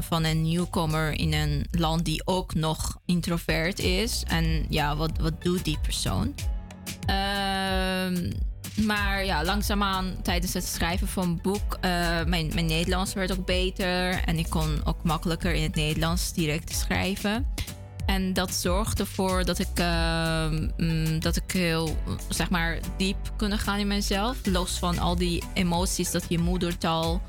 [0.00, 4.22] van een nieuwkomer in een land die ook nog introvert is.
[4.26, 6.34] En ja, wat, wat doet die persoon?
[7.06, 8.30] Ehm,
[8.84, 11.90] maar ja, langzaamaan tijdens het schrijven van boek, eh,
[12.24, 14.24] mijn, mijn Nederlands werd ook beter.
[14.24, 17.46] En ik kon ook makkelijker in het Nederlands direct schrijven.
[18.06, 21.96] En dat zorgde ervoor dat ik, eh, mm, dat ik heel,
[22.28, 24.36] zeg maar, diep kunnen gaan in mezelf.
[24.44, 27.22] Los van al die emoties dat je moedertaal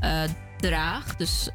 [0.00, 0.22] eh,
[0.56, 1.18] draagt.
[1.18, 1.48] Dus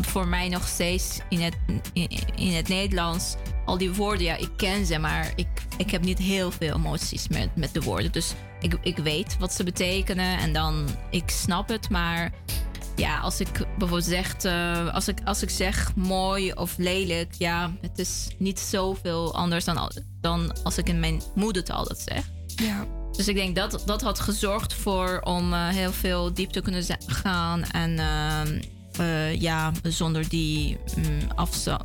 [0.00, 1.56] voor mij nog steeds in het,
[1.92, 3.34] in, in het Nederlands,
[3.64, 7.28] al die woorden, ja, ik ken ze, maar ik, ik heb niet heel veel emoties
[7.28, 8.12] met, met de woorden.
[8.12, 12.32] Dus ik, ik weet wat ze betekenen en dan, ik snap het, maar
[12.96, 17.72] ja, als ik bijvoorbeeld zeg, eh, als, ik, als ik zeg mooi of lelijk, ja,
[17.80, 19.90] het is niet zoveel anders dan,
[20.20, 22.30] dan als ik in mijn moedertaal dat zeg.
[22.46, 22.86] Ja.
[23.16, 26.84] Dus ik denk dat dat had gezorgd voor om eh, heel veel diep te kunnen
[27.06, 27.62] gaan.
[27.62, 28.62] En ehm,
[28.98, 31.20] eh, ja, zonder die, mm,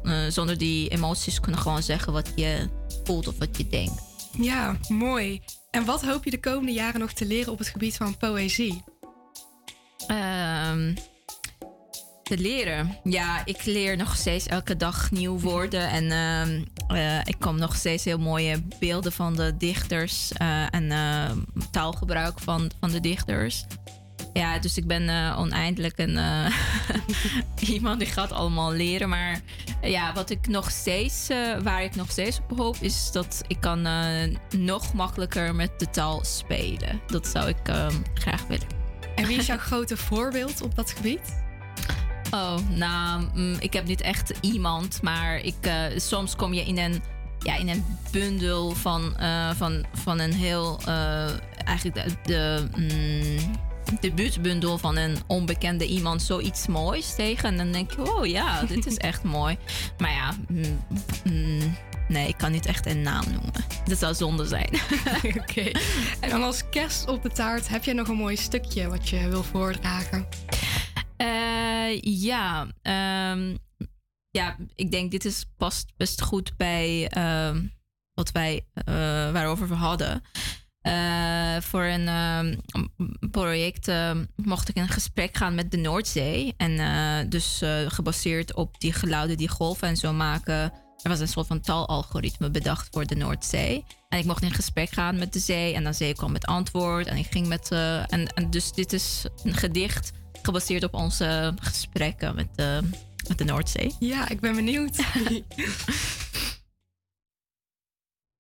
[0.04, 2.70] eh, zonder die emoties kunnen gewoon zeggen wat je
[3.04, 4.02] voelt of wat je denkt.
[4.38, 5.42] Ja, mooi.
[5.72, 8.84] En wat hoop je de komende jaren nog te leren op het gebied van poëzie?
[10.08, 10.96] Ehm,
[12.24, 12.98] te leren.
[13.04, 15.90] Ja, ik leer nog steeds elke dag nieuw woorden.
[15.90, 20.32] En ehm, eh, ik kom nog steeds heel mooie beelden van de dichters.
[20.72, 20.92] en
[21.72, 23.66] taalgebruik van, van de dichters.
[24.34, 26.54] Ja, dus ik ben eh, oneindelijk een, eh,
[27.76, 29.10] iemand die gaat allemaal leren.
[29.10, 29.42] Maar
[29.82, 33.60] ja, wat ik nog steeds, eh, waar ik nog steeds op hoop, is dat ik
[33.60, 37.02] kan eh, nog makkelijker met de taal spelen.
[37.08, 38.68] Dat zou ik ehm, graag willen.
[39.16, 41.48] En wie is jouw grote voorbeeld op dat gebied?
[42.32, 46.78] Oh, nou, mm, ik heb niet echt iemand, maar ik, eh, soms kom je in
[46.78, 47.02] een,
[47.40, 51.30] ja, in een bundel van, eh, van, van een heel, eh,
[51.66, 53.56] eigenlijk de, de mm,
[54.02, 57.50] debuutbundel van een onbekende iemand zoiets moois tegen.
[57.50, 59.58] En dan denk je, oh ja, dit is echt mooi.
[59.98, 60.86] Maar ja, mm,
[61.24, 63.66] mm, nee, ik kan niet echt een naam noemen.
[63.86, 64.70] Dat zou zonde zijn.
[65.42, 65.72] Oké.
[66.20, 69.30] En dan als kerst op de taart heb jij nog een mooi stukje wat je
[69.30, 70.28] wil voordragen?
[71.18, 73.56] Eh, ja, ehm,
[74.32, 77.68] ja, ik denk dit is past best goed bij ehm,
[78.14, 78.86] wat wij eh,
[79.32, 80.22] waarover we hadden.
[80.82, 82.56] Eh, voor een ehm,
[83.32, 86.54] project ehm, mocht ik in gesprek gaan met de Noordzee.
[86.58, 90.74] En eh, dus eh, gebaseerd op die geluiden die golven en zo maken.
[91.02, 93.86] Er was een soort van talalgoritme bedacht voor de Noordzee.
[94.10, 95.74] En ik mocht in gesprek gaan met de zee.
[95.74, 97.08] En dan zee kwam met antwoord.
[97.08, 97.72] En ik ging met.
[97.72, 100.12] en, en dus dit is een gedicht
[100.42, 102.80] gebaseerd op onze gesprekken met, de
[103.28, 103.96] met de Noordzee.
[104.00, 104.98] Ja, ik ben benieuwd.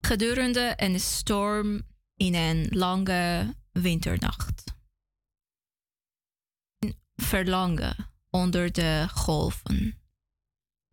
[0.07, 1.81] Gedurende een storm
[2.19, 4.63] in een lange winternacht.
[7.15, 7.95] Verlangen
[8.29, 9.97] onder de golven.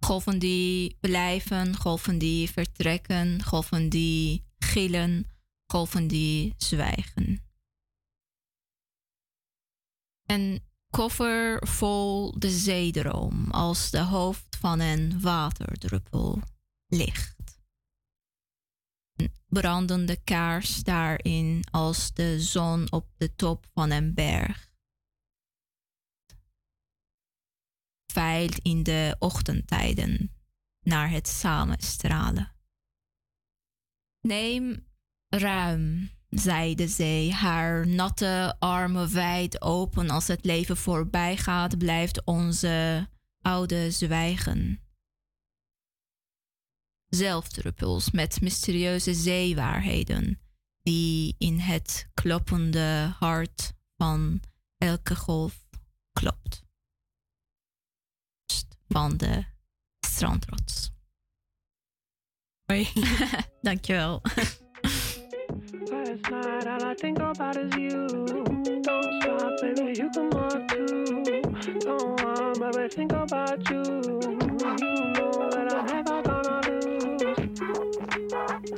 [0.05, 5.31] Golven die blijven, golven die vertrekken, golven die gillen,
[5.67, 7.43] golven die zwijgen.
[10.27, 16.43] Een koffer vol de zeedroom als de hoofd van een waterdruppel
[16.87, 17.36] ligt
[19.49, 24.71] brandende kaars daarin als de zon op de top van een berg.
[28.13, 30.35] Veilt in de ochtendtijden
[30.81, 32.53] naar het samenstralen.
[34.21, 34.87] Neem
[35.29, 42.25] ruim, zei de zee, haar natte armen wijd open als het leven voorbij gaat, blijft
[42.25, 43.09] onze
[43.41, 44.86] oude zwijgen
[47.09, 50.41] zelfdruppels met mysterieuze zeewaarheden
[50.83, 54.41] die in het kloppende hart van
[54.79, 55.67] elke golf
[56.13, 56.65] klopt.
[58.89, 59.45] Van de
[60.07, 60.91] strandrots.
[62.67, 62.89] Hoi.
[63.63, 64.23] Dankjewel.
[65.91, 68.07] Last night, all I think about is you.
[68.83, 71.23] Don't stop, baby, you can walk too.
[71.79, 73.83] Don't want, baby, think about you.
[73.83, 74.37] You
[75.13, 76.26] know that I'm never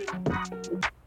[0.07, 0.29] Thank
[0.73, 0.98] you.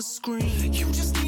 [0.00, 0.74] sunscreen.
[0.74, 1.19] You just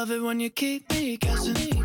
[0.00, 1.79] love it when you keep me guessing?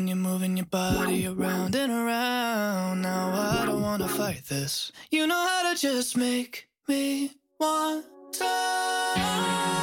[0.00, 3.02] When you're moving your body around and around.
[3.02, 4.90] Now I don't wanna fight this.
[5.10, 9.79] You know how to just make me want to.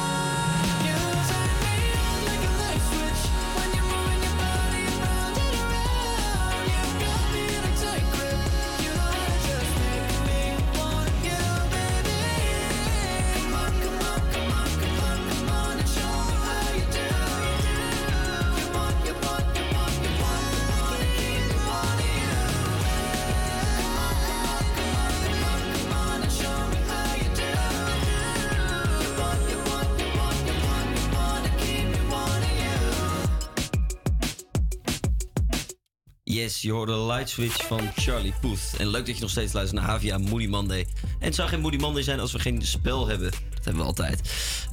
[36.38, 38.74] Yes, je hoorde Light Switch van Charlie Puth.
[38.78, 40.86] En leuk dat je nog steeds luistert naar HVA Moody Monday.
[41.02, 43.30] En het zou geen Moody Monday zijn als we geen spel hebben.
[43.30, 44.20] Dat hebben we altijd.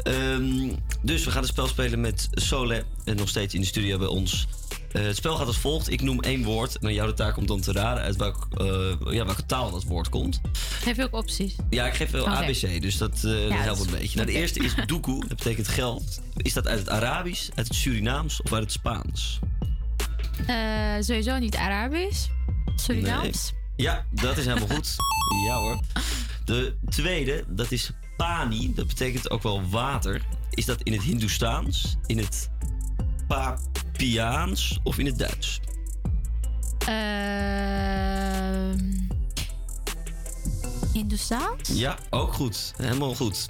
[0.03, 0.69] Ehm,
[1.01, 2.83] dus we gaan een spel spelen met Sole.
[3.03, 4.47] En nog steeds in de studio bij ons.
[4.91, 5.91] Eh, het spel gaat als volgt.
[5.91, 6.77] Ik noem één woord.
[6.77, 9.71] En aan jou de taak om dan te raden uit welk, eh, ja, welke taal
[9.71, 10.41] dat woord komt.
[10.81, 11.55] Geef je ook opties?
[11.69, 12.27] Ja, ik geef wel.
[12.27, 14.17] ABC, dus dat, eh, dat helpt een beetje.
[14.17, 15.27] Nou, de eerste is doekoe.
[15.27, 16.21] Dat betekent geld.
[16.37, 19.39] Is dat uit het Arabisch, uit het Surinaams of uit het Spaans?
[20.47, 20.55] Eh,
[20.99, 22.27] sowieso niet Arabisch.
[22.75, 23.51] Surinaams.
[23.51, 23.61] Nee.
[23.87, 24.95] Ja, dat is helemaal goed.
[25.47, 25.79] Ja hoor.
[26.45, 28.73] De tweede, dat is pani.
[28.73, 30.21] Dat betekent ook wel water.
[30.49, 32.49] Is dat in het Hindoestaans, in het
[33.27, 35.59] Papiaans of in het Duits?
[36.87, 37.95] Ehm
[40.93, 41.69] Hindoestaans?
[41.73, 42.73] Ja, ook goed.
[42.77, 43.49] Helemaal goed.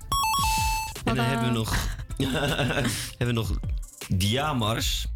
[1.03, 1.75] En dan hebben we nog,
[3.17, 3.51] hebben we nog
[4.07, 5.07] Diamars.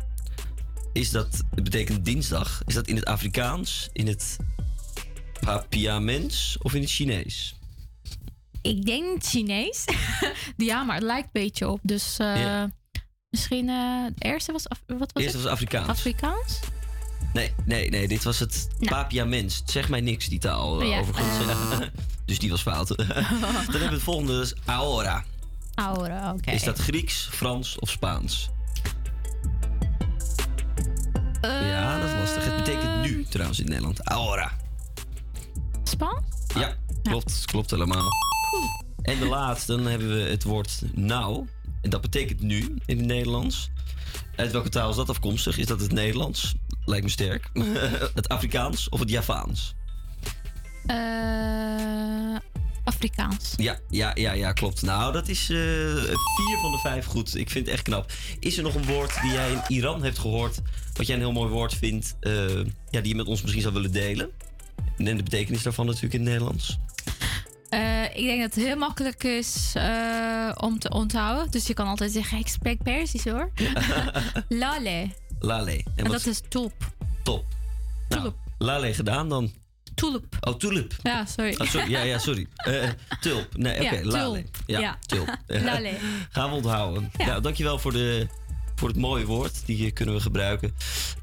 [0.94, 2.62] Is dat, het betekent dinsdag.
[2.66, 4.38] Is dat in het Afrikaans, in het
[5.40, 7.56] Papiaments of in het Chinees?
[8.62, 9.84] Ik denk Chinees.
[10.58, 11.80] ja, maar het lijkt een beetje op.
[11.84, 12.72] Dus eh, Ja.
[13.30, 14.70] misschien het eerste was...
[14.70, 15.46] Af, wat was Eerste het?
[15.46, 15.88] was Afrikaans.
[15.88, 16.60] Afrikaans?
[17.34, 18.92] Nee, nee, nee, dit was het Nou.
[18.92, 19.62] Papiaments.
[19.66, 21.48] Zegt mij niks, die taal, eh, Ja, overigens.
[21.48, 21.80] eh.
[22.26, 22.88] dus die was fout.
[22.98, 25.24] dan hebben we het volgende, dat is Aora.
[25.76, 26.52] Aura, oké.
[26.52, 28.50] Is dat Grieks, Frans of Spaans?
[31.42, 32.46] Ja, dat is lastig.
[32.46, 34.06] Het betekent nu trouwens in Nederland.
[34.06, 34.52] Aora.
[35.84, 36.26] Spaans?
[36.56, 37.46] Ja, klopt.
[37.46, 38.08] Klopt helemaal.
[39.02, 41.48] En de laatste, dan hebben we het woord nou.
[41.82, 43.70] En dat betekent nu in het Nederlands.
[44.36, 45.58] Uit welke taal is dat afkomstig?
[45.58, 46.56] Is dat het Nederlands?
[46.86, 47.50] Lijkt me sterk.
[48.14, 49.76] het Afrikaans of het Javaans?
[50.86, 52.36] Eh,
[52.84, 53.54] Afrikaans.
[53.56, 54.82] Ja, ja, ja, ja, klopt.
[54.82, 55.58] Nou, dat is eh,
[56.36, 57.36] vier van de vijf goed.
[57.36, 58.12] Ik vind het echt knap.
[58.40, 60.60] Is er nog een woord die jij in Iran hebt gehoord...
[60.94, 62.16] wat jij een heel mooi woord vindt...
[62.20, 62.34] eh,
[62.90, 64.30] ja, die je met ons misschien zou willen delen?
[64.98, 66.78] En de betekenis daarvan natuurlijk in het Nederlands.
[67.70, 69.74] Eh, ik denk dat het heel makkelijk is
[70.56, 71.52] om te onthouden.
[71.52, 73.52] Dus je kan altijd zeggen, ik spreek Persisch hoor.
[74.50, 75.10] Lale.
[75.40, 75.84] Lale.
[75.96, 76.74] En, wat dat is top.
[77.24, 77.46] Top.
[78.10, 79.52] Nou, Lale gedaan dan?
[80.00, 80.38] Tulip.
[80.42, 80.94] Oh, tulip.
[81.04, 81.56] Ja, sorry.
[81.58, 81.90] Oh, sorry.
[81.92, 82.48] Ja, ja, sorry.
[82.56, 82.90] Eh,
[83.22, 83.58] tulp.
[83.58, 83.96] Nee, oké.
[83.96, 84.44] Ja, Lale.
[84.66, 84.98] Ja, Ja.
[85.06, 85.38] tulp.
[85.48, 85.92] Lale.
[86.32, 87.12] Gaan we onthouden.
[87.18, 87.26] Ja.
[87.26, 88.28] Nou, dankjewel voor, de,
[88.76, 89.66] voor het mooie woord.
[89.66, 90.76] Die eh, kunnen we gebruiken.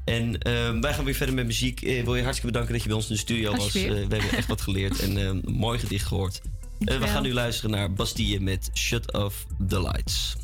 [0.05, 1.81] En ehm, wij gaan weer verder met muziek.
[1.81, 3.73] Eh, wil je hartstikke bedanken dat je bij ons in de studio was.
[3.73, 6.41] We hebben echt wat geleerd en ehm, een mooi gedicht gehoord.
[6.79, 10.35] Eh, we gaan nu luisteren naar Bastille met Shut Off the Lights.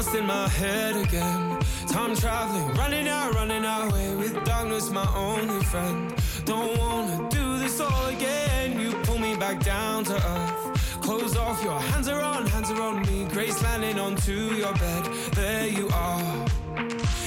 [0.00, 1.58] Lost in my head again.
[1.86, 6.14] Time traveling, running out, running away with darkness, my only friend.
[6.46, 8.80] Don't wanna do this all again.
[8.80, 11.00] You pull me back down to earth.
[11.02, 13.26] Close off, your hands are on, hands are on me.
[13.34, 15.04] Grace landing onto your bed.
[15.32, 16.46] There you are.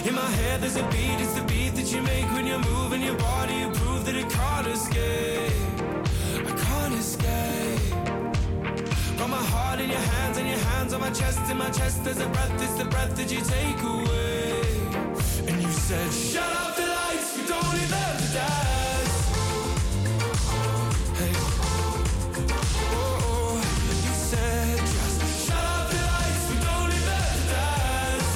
[0.07, 3.03] In my head, there's a beat, it's the beat that you make when you're moving
[3.03, 3.53] your body.
[3.53, 5.72] You prove that it can't escape.
[9.83, 11.51] In your hands and your hands on my chest.
[11.51, 14.61] In my chest, there's a breath, it's the breath that you take away.
[15.47, 19.15] And you said, Shut off the lights, we don't them to dance.
[21.19, 21.33] Hey.
[21.65, 21.99] Oh,
[22.95, 23.55] oh.
[24.05, 26.99] You said, Just shut off the lights, we don't to
[27.51, 28.31] dance.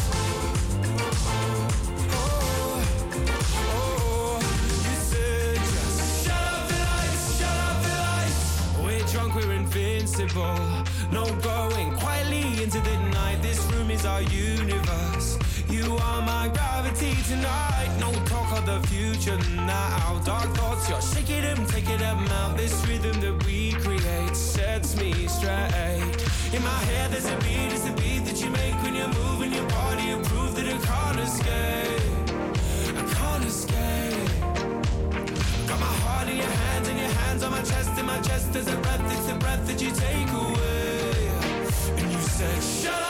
[2.11, 2.25] Oh,
[3.77, 4.39] oh.
[4.87, 8.41] You said, Just shut off the lights, shut off the lights.
[8.83, 10.76] We're drunk, we're invincible.
[13.97, 15.37] Is our universe.
[15.69, 17.89] You are my gravity tonight.
[17.99, 20.21] No talk of the future now.
[20.25, 22.57] Dark thoughts, you're shaking them, taking them out.
[22.57, 26.15] This rhythm that we create sets me straight.
[26.53, 29.51] In my head, there's a beat, it's the beat that you make when you're moving
[29.53, 30.03] your body.
[30.11, 32.17] You prove that I can't escape.
[33.01, 34.29] I can't escape.
[35.69, 37.97] Got my heart in your hands and your hands on my chest.
[37.99, 41.27] In my chest, there's a breath, it's the breath that you take away.
[41.99, 43.06] And you said, Shut off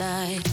[0.00, 0.49] side.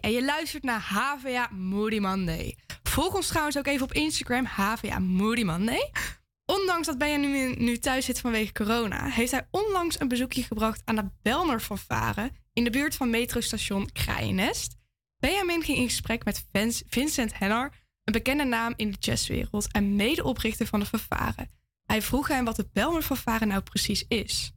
[0.00, 2.56] En je luistert naar HVA Moody Monday.
[2.82, 5.90] Volg ons trouwens ook even op Instagram, HVA Moody Monday.
[6.44, 10.96] Ondanks dat Benjamin nu thuis zit vanwege corona, heeft hij onlangs een bezoekje gebracht aan
[10.96, 14.76] de Belmer fanfare in de buurt van metrostation Kraaiennest.
[15.18, 16.46] Benjamin ging in gesprek met
[16.88, 17.72] Vincent Hennar,
[18.04, 21.48] een bekende naam in de jazzwereld en medeoprichter van de fanfare.
[21.84, 24.52] Hij vroeg hem wat de Belmer fanfare nou precies is.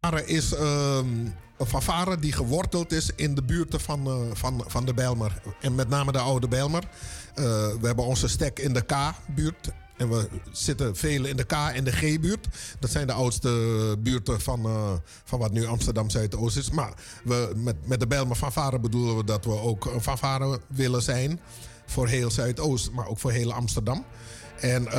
[0.00, 4.84] fanfare is ehm, een fanfare die geworteld is in de buurten van, eh, van, van
[4.84, 5.42] de Bijlmer.
[5.60, 6.82] En met name de oude Bijlmer.
[7.34, 7.44] Eh,
[7.80, 9.70] we hebben onze stek in de K-buurt.
[9.96, 12.48] En we zitten velen in de K- en de G-buurt.
[12.78, 14.92] Dat zijn de oudste buurten van, eh,
[15.24, 16.70] van wat nu Amsterdam Zuidoost is.
[16.70, 16.92] Maar
[17.24, 21.40] we, met, met de Bijlmer fanfare bedoelen we dat we ook een fanfare willen zijn.
[21.86, 24.04] Voor heel Zuidoost, maar ook voor heel Amsterdam.
[24.60, 24.98] En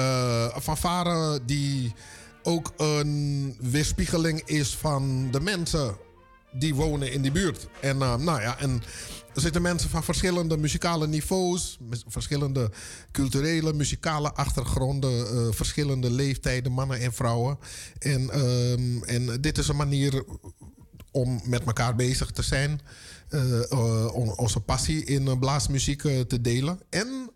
[0.55, 1.93] een fanfare die
[2.43, 5.97] ook een weerspiegeling is van de mensen
[6.51, 7.67] die wonen in die buurt.
[7.81, 8.81] En eh, nou ja, en
[9.35, 11.77] er zitten mensen van verschillende muzikale niveaus,
[12.07, 12.71] verschillende
[13.11, 17.57] culturele, muzikale achtergronden, eh, verschillende leeftijden, mannen en vrouwen.
[17.99, 20.23] En, ehm, en dit is een manier
[21.11, 22.81] om met elkaar bezig te zijn,
[23.29, 23.61] eh,
[24.13, 27.29] on- onze passie in blaasmuziek te delen en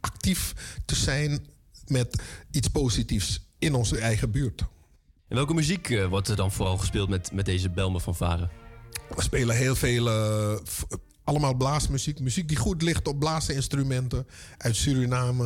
[0.00, 0.54] actief
[0.84, 1.46] te zijn
[1.86, 4.64] met iets positiefs in onze eigen buurt.
[5.30, 8.50] En welke muziek eh, wordt er dan vooral gespeeld met, met deze Belmer van Varen?
[9.14, 10.56] We spelen heel veel, eh,
[11.24, 12.20] allemaal blaasmuziek.
[12.20, 14.26] Muziek die goed ligt op blaasinstrumenten
[14.58, 15.44] uit Suriname.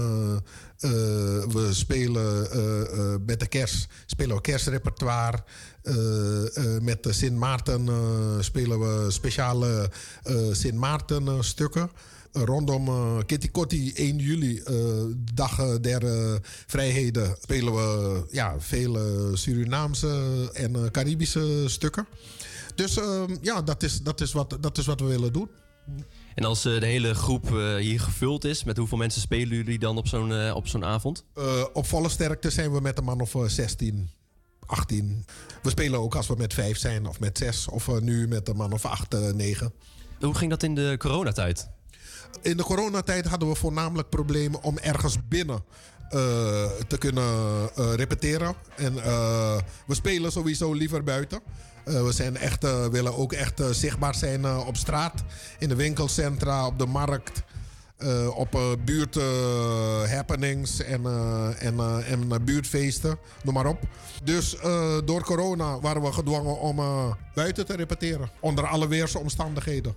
[0.79, 0.91] Eh,
[1.49, 2.49] we spelen
[3.27, 5.45] met de kerst, spelen we kerstrepertoire.
[6.81, 7.89] Met Sint Maarten
[8.45, 9.91] spelen we speciale
[10.53, 11.91] Sint Maarten stukken.
[12.35, 14.75] Rondom eh, Kitty Kotti 1 juli, eh,
[15.35, 22.07] dag eh, der vrijheden, spelen we ja, veel eh, Surinaamse en Caribische stukken.
[22.75, 25.49] Dus ehm, ja, dat is, dat, is wat, dat is wat we willen doen.
[26.35, 27.49] En als de hele groep
[27.79, 31.25] hier gevuld is, met hoeveel mensen spelen jullie dan op zo'n op zo'n avond?
[31.73, 34.11] Op volle sterkte zijn we met een man of eh, 16,
[34.67, 35.25] 18.
[35.63, 37.69] We spelen ook als we met vijf zijn of met zes.
[37.69, 39.73] Of nu met een man of acht, negen.
[40.21, 41.69] Hoe ging dat in de coronatijd?
[42.43, 45.65] In de coronatijd hadden we voornamelijk problemen om ergens binnen
[46.15, 47.25] eh, te kunnen
[47.77, 48.55] eh, repeteren.
[48.77, 49.57] En eh,
[49.87, 51.41] we spelen sowieso liever buiten.
[51.85, 55.25] We zijn echt, willen ook echt zichtbaar zijn op straat,
[55.59, 57.43] in de winkelcentra, op de markt.
[58.35, 61.07] op uh, buurt eh, happenings en,
[61.59, 63.79] en, en buurtfeesten, noem maar op.
[64.23, 64.57] Dus
[65.05, 66.81] door corona waren we gedwongen om
[67.35, 68.31] buiten te repeteren.
[68.41, 69.95] Onder alle weersomstandigheden.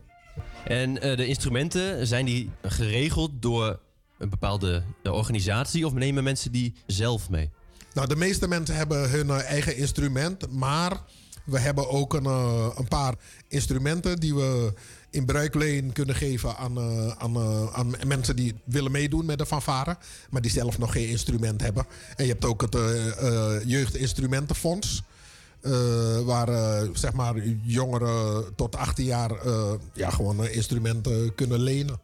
[0.66, 3.80] En eh, de instrumenten, zijn die geregeld door
[4.18, 7.50] een bepaalde eh, organisatie of nemen mensen die zelf mee?
[7.94, 11.02] Nou, de meeste mensen hebben hun eh, eigen instrument, maar
[11.46, 12.26] we hebben ook een,
[12.76, 13.16] een paar
[13.48, 14.74] instrumenten die we
[15.10, 16.80] in bruikleen kunnen geven aan,
[17.18, 17.38] aan,
[17.74, 19.98] aan mensen die willen meedoen met de fanfare,
[20.30, 21.86] maar die zelf nog geen instrument hebben.
[22.16, 22.76] En je hebt ook het
[23.66, 25.04] Jeugdinstrumentenfonds.
[25.62, 32.00] Eh, waar eh, zeg maar jongeren tot 18 jaar eh, ja, gewoon instrumenten kunnen lenen.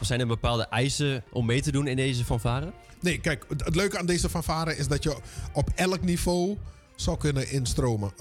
[0.00, 2.72] Zijn er bepaalde eisen om mee te doen in deze fanfare?
[3.00, 5.16] Nee, kijk, het, leuke aan deze fanfare is dat je
[5.52, 6.58] op elk niveau
[6.96, 8.12] zou kunnen instromen.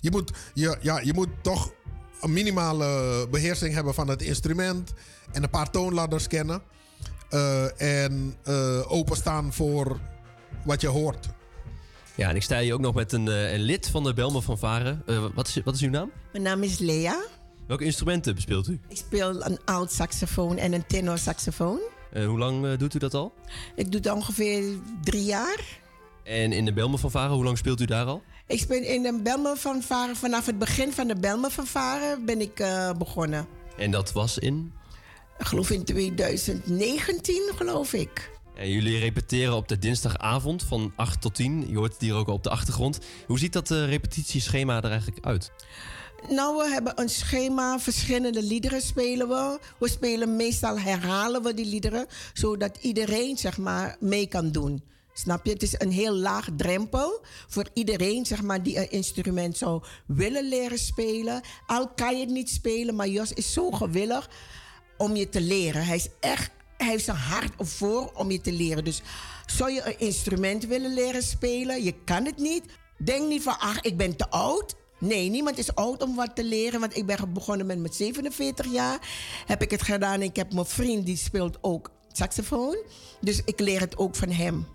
[0.00, 1.72] Je moet, je, ja, je moet toch
[2.20, 4.92] een minimale beheersing hebben van het instrument
[5.32, 6.62] en een paar toonladders kennen.
[7.76, 8.36] en
[8.86, 10.00] openstaan voor
[10.64, 11.28] wat je hoort.
[12.14, 14.42] Ja, en ik sta hier ook nog met een, eh, een lid van de Belmer
[14.42, 14.98] fanfare.
[15.06, 16.10] Eh, wat, is, wat is uw naam?
[16.32, 17.22] Mijn naam is Lea.
[17.66, 18.80] Welke instrumenten bespeelt u?
[18.88, 21.78] Ik speel een oud saxofoon en een tenor saxofoon.
[22.12, 23.32] Eh, hoe lang doet u dat al?
[23.74, 24.62] Ik doe het ongeveer
[25.02, 25.78] drie jaar.
[26.24, 28.22] En in de Belmer fanfare, hoe lang speelt u daar al?
[28.46, 30.16] Ik speel in de Belmer fanfare.
[30.16, 32.64] Vanaf het begin van de Belmer fanfare ben ik
[32.98, 33.46] begonnen.
[33.76, 34.72] En dat was in?
[35.38, 38.30] Ik geloof in 2019, geloof ik.
[38.54, 41.68] En jullie repeteren op de dinsdagavond van 8 tot 10.
[41.68, 42.98] Je hoort het hier ook op de achtergrond.
[43.26, 45.52] Hoe ziet dat eh, repetitieschema er eigenlijk uit?
[46.28, 49.58] Nou, we hebben een schema, verschillende liederen spelen we.
[49.78, 54.82] We spelen meestal herhalen we die liederen, zodat iedereen zeg maar mee kan doen.
[55.12, 55.52] Snap je?
[55.52, 60.48] Het is een heel laag drempel voor iedereen zeg maar, die een instrument zou willen
[60.48, 61.40] leren spelen.
[61.66, 64.30] Al kan je het niet spelen, maar Jos is zo gewillig
[64.96, 65.86] om je te leren.
[65.86, 68.84] Hij is echt, hij heeft zijn hart voor om je te leren.
[68.84, 69.02] Dus
[69.46, 71.84] zou je een instrument willen leren spelen?
[71.84, 72.64] Je kan het niet.
[72.98, 74.74] Denk niet van, ach, ik ben te oud.
[74.98, 76.80] Nee, niemand is oud om wat te leren.
[76.80, 78.98] Want ik ben begonnen met mijn 47 jaar.
[79.46, 80.22] Heb ik het gedaan.
[80.22, 82.76] Ik heb mijn vriend, die speelt ook saxofoon.
[83.20, 84.66] Dus ik leer het ook van hem.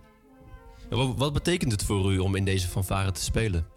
[0.89, 3.67] Wat betekent het voor u om in deze fanfare te spelen?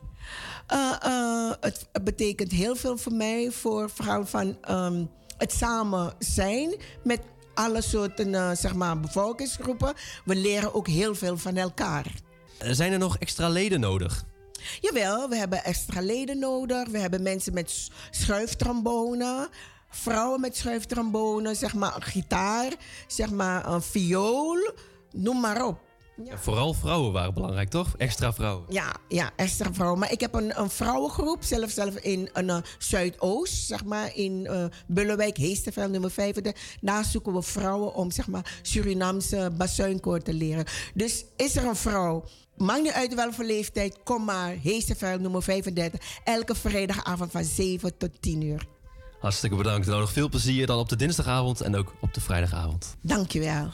[0.67, 3.51] Eh, eh, het betekent heel veel voor mij.
[3.51, 5.05] Voor vrouwen van ehm,
[5.39, 6.75] het samen zijn
[7.05, 7.21] met
[7.59, 9.95] alle soorten eh, zeg maar, bevolkingsgroepen.
[10.25, 12.07] We leren ook heel veel van elkaar.
[12.59, 14.25] Eh, zijn er nog extra leden nodig?
[14.81, 16.89] Jawel, we hebben extra leden nodig.
[16.89, 19.49] We hebben mensen met schuiftrombonen.
[19.91, 22.73] Vrouwen met schuiftrombonen, zeg maar, een gitaar,
[23.07, 24.73] zeg maar, een viool.
[25.11, 25.88] Noem maar op.
[26.27, 27.95] En vooral vrouwen waren belangrijk, toch?
[27.97, 28.65] Extra vrouwen.
[28.69, 29.99] Ja, ja extra vrouwen.
[29.99, 34.47] Maar ik heb een, een vrouwengroep, zelf, zelf in een, uh, Zuidoost, zeg maar, in
[34.51, 36.79] uh, Bullenwijk, Heesterveld, nummer 35.
[36.81, 40.65] Daar zoeken we vrouwen om, zeg maar, Surinaamse bassuinkoor te leren.
[40.95, 42.25] Dus is er een vrouw
[42.59, 44.55] Maakt niet uit welke leeftijd, kom maar.
[44.63, 46.01] Heesterveld, nummer 35.
[46.25, 48.67] Elke vrijdagavond van 7 tot 10 uur.
[49.21, 49.87] Hartstikke bedankt.
[49.87, 52.97] Nou, nog veel plezier dan op de dinsdagavond en ook op de vrijdagavond.
[53.03, 53.71] Dankjewel.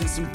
[0.00, 0.33] and some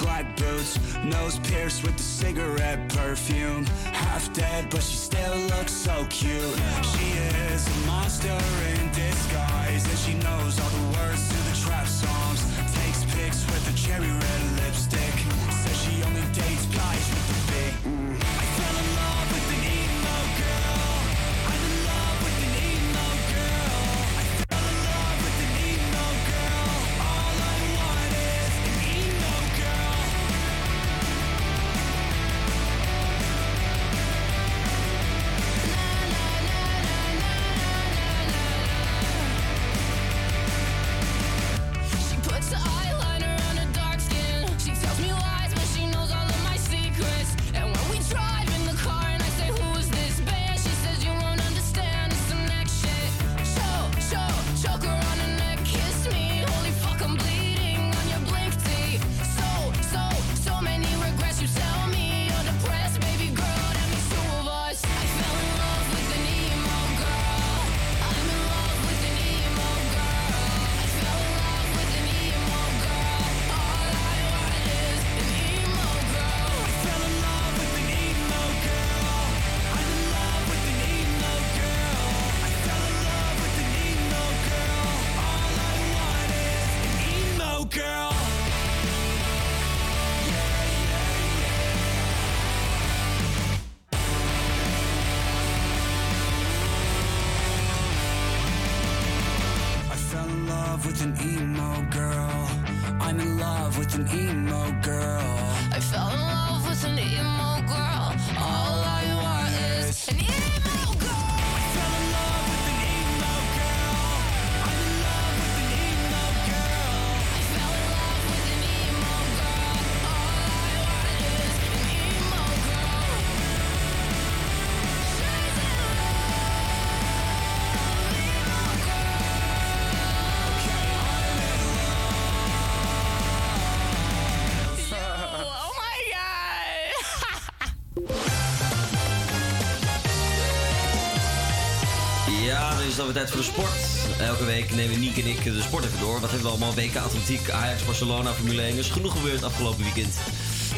[143.00, 144.20] het alweer tijd voor de sport.
[144.20, 146.20] Elke week nemen Niek en ik de sport even door.
[146.20, 146.74] Wat hebben we allemaal?
[146.74, 148.74] WK Atletiek, Ajax, Barcelona, Formule 1.
[148.74, 150.14] Er is genoeg gebeurd afgelopen weekend.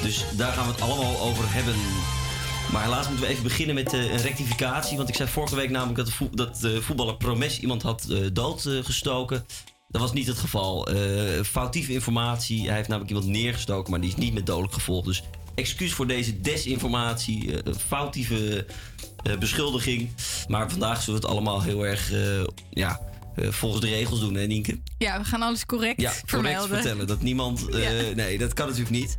[0.02, 1.76] Dus daar gaan we het allemaal over hebben.
[2.72, 4.98] Maar helaas moeten we even beginnen met eh, een rectificatie.
[4.98, 8.18] Want ik zei vorige week namelijk dat de, dat de voetballer Promes iemand had eh,
[8.34, 9.45] doodgestoken.
[9.88, 10.88] Dat was niet het geval.
[10.88, 12.65] Eh, foutieve informatie.
[12.65, 15.06] Hij heeft namelijk iemand neergestoken, maar die is niet met dodelijk gevolg.
[15.06, 15.23] Dus
[15.56, 17.53] excuus voor deze desinformatie.
[17.88, 18.65] foutieve
[19.39, 20.10] beschuldiging.
[20.47, 22.99] Maar vandaag zullen we het allemaal heel erg eh, ja,
[23.35, 24.80] eh, volgens de regels doen, hè Nienke?
[24.97, 26.69] Ja, we gaan alles correct Ja, correct vermelden.
[26.69, 27.07] vertellen.
[27.07, 27.69] Dat niemand...
[27.69, 28.15] eh, Ja.
[28.15, 29.18] Nee, dat kan natuurlijk niet.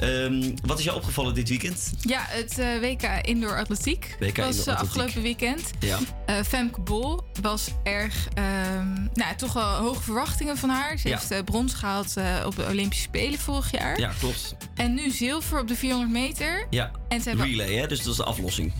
[0.00, 1.92] Ehm, wat is jou opgevallen dit weekend?
[2.00, 5.70] Ja, het eh, WK Indoor Atletiek WK was Indoor afgelopen weekend.
[5.78, 5.98] Ja.
[6.44, 10.98] Femke Bol was erg, ehm, nou, toch wel hoge verwachtingen van haar.
[10.98, 11.18] Ze Ja.
[11.28, 13.98] heeft brons gehaald eh, op de Olympische Spelen vorig jaar.
[14.00, 14.56] Ja, klopt.
[14.74, 16.66] En nu zilver op de 400 meter.
[16.70, 17.86] Ja, En ze hebben- relay, hè?
[17.86, 18.72] Dus dat is de aflossing.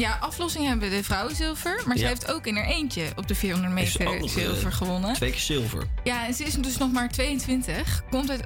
[0.00, 1.82] Ja, aflossing hebben de vrouwen zilver.
[1.86, 4.74] Maar ze heeft ook in haar eentje op de 400 Heeft ze meter zilver eh,
[4.76, 5.12] gewonnen.
[5.14, 5.86] Twee keer zilver.
[6.04, 8.02] Ja, en ze is dus nog maar 22.
[8.10, 8.42] Komt uit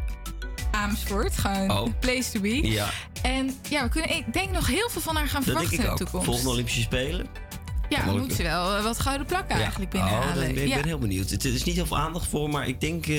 [0.71, 1.39] Amersfoort.
[1.39, 1.89] Gewoon Oh.
[2.01, 2.67] place to be.
[2.67, 2.89] Ja,
[3.23, 5.95] En ja, we kunnen ik denk nog heel veel van haar gaan verwachten in de
[5.95, 6.25] toekomst.
[6.27, 7.27] Volgende Olympische Spelen.
[7.89, 10.55] Ja, moet ze wel eh, wat gouden plakken eigenlijk Oh, binnenhalen.
[10.55, 10.75] ben, ik ja.
[10.77, 11.31] ben heel benieuwd.
[11.31, 13.17] Het is niet heel veel aandacht voor, maar ik denk eh,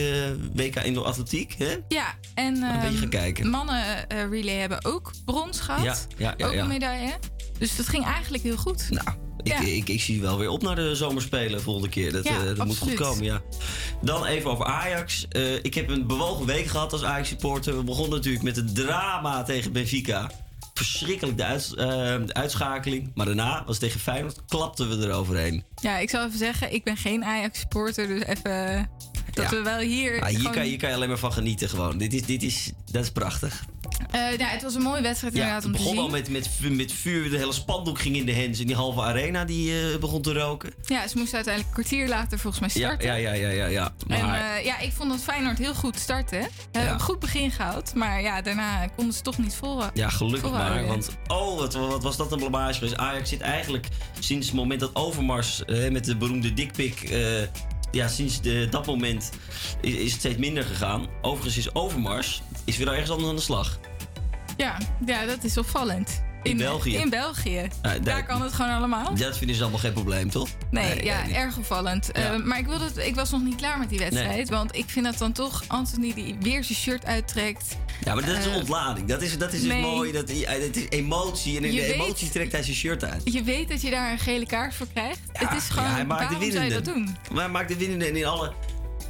[0.54, 1.76] WK Indoor Atletiek, hè?
[1.88, 3.50] ja, en een beetje ehm, gaan kijken.
[3.50, 5.84] mannen eh, relay hebben ook brons gehad.
[5.84, 7.14] Ja, ja, ja, ook een medaille.
[7.60, 8.90] Dus dat ging eigenlijk heel goed.
[8.90, 9.08] Nou,
[9.44, 12.12] Ik, ik, ik zie wel weer op naar de zomerspelen volgende keer.
[12.12, 12.24] Dat,
[12.56, 13.42] dat moet goed komen, ja.
[14.02, 15.28] Dan even over Ajax.
[15.62, 17.78] Ik heb een bewogen week gehad als Ajax-supporter.
[17.78, 20.32] We begonnen natuurlijk met het drama tegen Benfica.
[20.86, 21.86] Verschrikkelijk de, uits- eh,
[22.26, 23.12] de uitschakeling.
[23.14, 25.64] Maar daarna was het tegen Feyenoord, klapten we eroverheen.
[25.82, 28.08] Ja, ik zal even zeggen, ik ben geen Ajax-supporter.
[28.08, 28.90] Dus even
[29.34, 29.50] dat Ja.
[29.50, 30.22] we wel hier...
[30.22, 31.98] Ah, hier, gewoon- kan, hier kan je alleen maar van genieten gewoon.
[31.98, 33.66] Dit is, dit is, dat is prachtig.
[34.12, 36.04] Eh, ja, het was een mooie wedstrijd Ja, inderdaad het om te begon zien.
[36.06, 37.30] al met, met, vu- met vuur.
[37.30, 38.60] De hele spandoek ging in de hens.
[38.60, 40.74] En die halve arena die eh, begon te roken.
[40.86, 43.08] Ja, ze moesten uiteindelijk een kwartier later volgens mij Ja, starten.
[43.08, 43.66] ja, ja, ja, ja.
[43.66, 43.94] ja.
[44.08, 46.42] En Maar, eh, ja, ik vond dat Feyenoord heel goed starten.
[46.44, 47.92] Ze hebben een goed begin gehad.
[47.96, 49.82] Maar ja, daarna konden ze toch niet vol.
[49.94, 50.86] Ja, gelukkig maar.
[50.86, 52.98] Want oh, wat, wat was dat een blamage geweest.
[52.98, 53.88] Ajax zit eigenlijk
[54.20, 57.10] sinds het moment dat Overmars eh, met de beroemde dikpik...
[57.96, 59.30] ja, sinds dat moment
[59.82, 61.08] is, is het steeds minder gegaan.
[61.22, 63.80] Overigens is Overmars is weer ergens anders aan de slag.
[64.58, 66.24] Ja, ja, dat is opvallend.
[66.46, 66.96] In België.
[66.98, 67.50] In België.
[67.52, 69.16] Ja, Daar daar- kan het gewoon allemaal.
[69.16, 70.50] Dat vinden ze allemaal geen probleem, toch?
[70.72, 72.10] Nee, ja, erg opvallend.
[72.14, 72.34] Ja.
[72.34, 74.50] Eh, maar ik, wilde ik was nog niet klaar met die wedstrijd.
[74.50, 77.78] Want ik vind dat dan toch Anthony die weer zijn shirt uittrekt.
[78.04, 79.08] Ja, maar dat is een Eh, ontlading.
[79.08, 79.82] Dat is, dat is dus nee.
[79.82, 80.12] mooi.
[80.12, 81.58] Dat, ja, het is emotie.
[81.58, 83.22] En in Je de weet- emotie trekt hij zijn shirt uit.
[83.34, 85.20] Je weet dat je daar een gele kaart voor krijgt.
[85.34, 87.16] het is gewoon, ja, hij maakt de waarom zou je dat doen?
[87.32, 88.06] Maar hij maakt de winnende.
[88.06, 88.54] En in alle,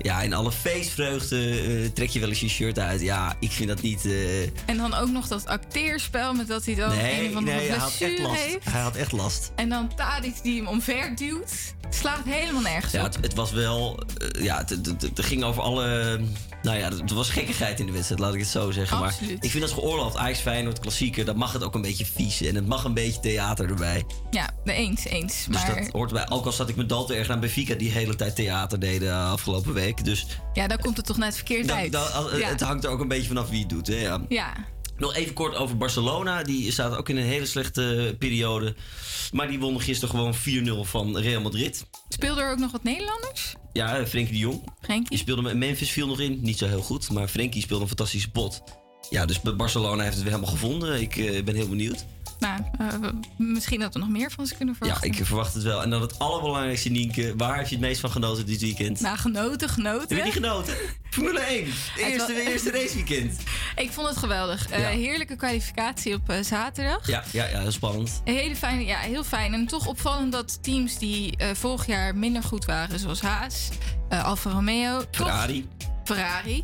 [0.01, 3.01] ja, in alle feestvreugde eh, trek je wel eens je shirt uit.
[3.01, 4.05] Ja, ik vind dat niet...
[4.05, 7.57] eh, En dan ook nog dat acteerspel met dat hij dan een nee, of andere
[7.57, 8.41] nee, hij had echt last.
[8.41, 8.65] heeft.
[8.71, 9.51] Hij had echt last.
[9.55, 11.51] En dan Tadic die hem omver duwt.
[11.89, 13.13] Slaat helemaal nergens Ja, op.
[13.13, 13.99] het, het was wel...
[14.17, 16.19] eh, ja, het, het, het- het ging over alle...
[16.65, 18.99] Nou ja, er was gekkigheid in de wedstrijd, laat ik het zo zeggen.
[18.99, 20.15] Maar ik vind dat geoorloofd.
[20.17, 21.25] Ajax Feyenoord, klassieker.
[21.25, 22.41] Dat mag het ook een beetje vies.
[22.41, 24.03] En het mag een beetje theater erbij.
[24.31, 25.45] Ja, de eens, eens.
[25.47, 26.29] Dus Maar dat hoort erbij.
[26.29, 29.09] Ook al zat ik met Dal te erg aan Benfica die hele tijd theater deden
[29.09, 30.03] eh, afgelopen week.
[30.05, 31.91] Dus ja, dan komt het toch net verkeerd dan- uit.
[31.91, 32.47] dan- ja.
[32.49, 33.87] het hangt er ook een beetje vanaf wie het doet.
[33.87, 34.21] Hè, ja.
[34.29, 34.53] ja.
[34.97, 36.43] Nog even kort over Barcelona.
[36.43, 38.75] Die staat ook in een hele slechte periode.
[39.31, 41.85] Maar die wonnen gisteren gewoon 4-0 van Real Madrid.
[42.09, 43.55] Speelde er ook nog wat Nederlanders?
[43.73, 44.63] Ja, eh, Frenkie de Jong.
[44.81, 45.09] Frenkie.
[45.09, 46.39] Die speelde met Memphis viel nog in.
[46.41, 47.11] Niet zo heel goed.
[47.11, 48.63] Maar Frenkie speelde een fantastische pot.
[49.09, 51.01] Ja, dus Barcelona heeft het weer helemaal gevonden.
[51.01, 52.05] Ik eh, ben heel benieuwd.
[52.39, 55.11] Nou, eh, misschien dat we nog meer van ze kunnen Ja, verwachten.
[55.11, 55.81] ik verwacht het wel.
[55.83, 57.33] En dan het allerbelangrijkste, Nienke.
[57.37, 58.99] Waar heb je het meest van genoten dit weekend?
[58.99, 60.07] Nou, genoten, genoten.
[60.07, 60.75] Heb je niet genoten?
[61.09, 61.65] Formule 1.
[61.65, 63.39] Het Eerste, wa- eerste raceweekend.
[63.75, 64.69] Ik vond het geweldig.
[64.69, 64.87] Eh, Ja.
[64.87, 67.07] Heerlijke kwalificatie op eh, zaterdag.
[67.07, 68.21] Ja, ja, ja, heel spannend.
[68.23, 69.53] Hele fijne, ja, heel fijn.
[69.53, 73.69] En toch opvallend dat teams die vorig jaar minder goed waren, zoals Haas,
[74.09, 75.67] Alfa Romeo, toch- Ferrari.
[76.03, 76.63] Ferrari,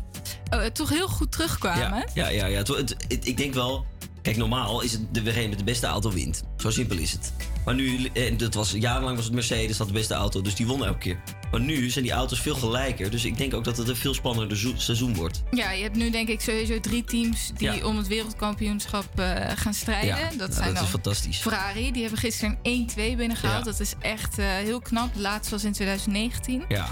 [0.50, 2.08] eh, toch heel goed terugkwamen.
[2.14, 2.46] Ja, ja, ja.
[2.46, 2.58] ja.
[2.58, 3.86] Het- het- het- ik denk wel...
[4.22, 6.42] Kijk, normaal is het degene met de beste auto wint.
[6.56, 7.32] Zo simpel is het.
[7.64, 10.66] Maar nu, en dat was, jarenlang was het Mercedes dat de beste auto, dus die
[10.66, 11.20] won elke keer.
[11.50, 13.10] Maar nu zijn die auto's veel gelijker.
[13.10, 15.42] Dus ik denk ook dat het een veel spannender zo- seizoen wordt.
[15.50, 17.86] Ja, je hebt nu denk ik sowieso drie teams die Ja.
[17.86, 20.08] om het wereldkampioenschap eh, gaan strijden.
[20.18, 21.36] Ja, dat ja, zijn dat dan is fantastisch.
[21.38, 23.64] Ferrari, die hebben gisteren een 1-2 binnengehaald.
[23.64, 23.70] Ja.
[23.70, 25.14] Dat is echt eh, heel knap.
[25.14, 26.64] De laatste was in 2019.
[26.68, 26.88] Ja.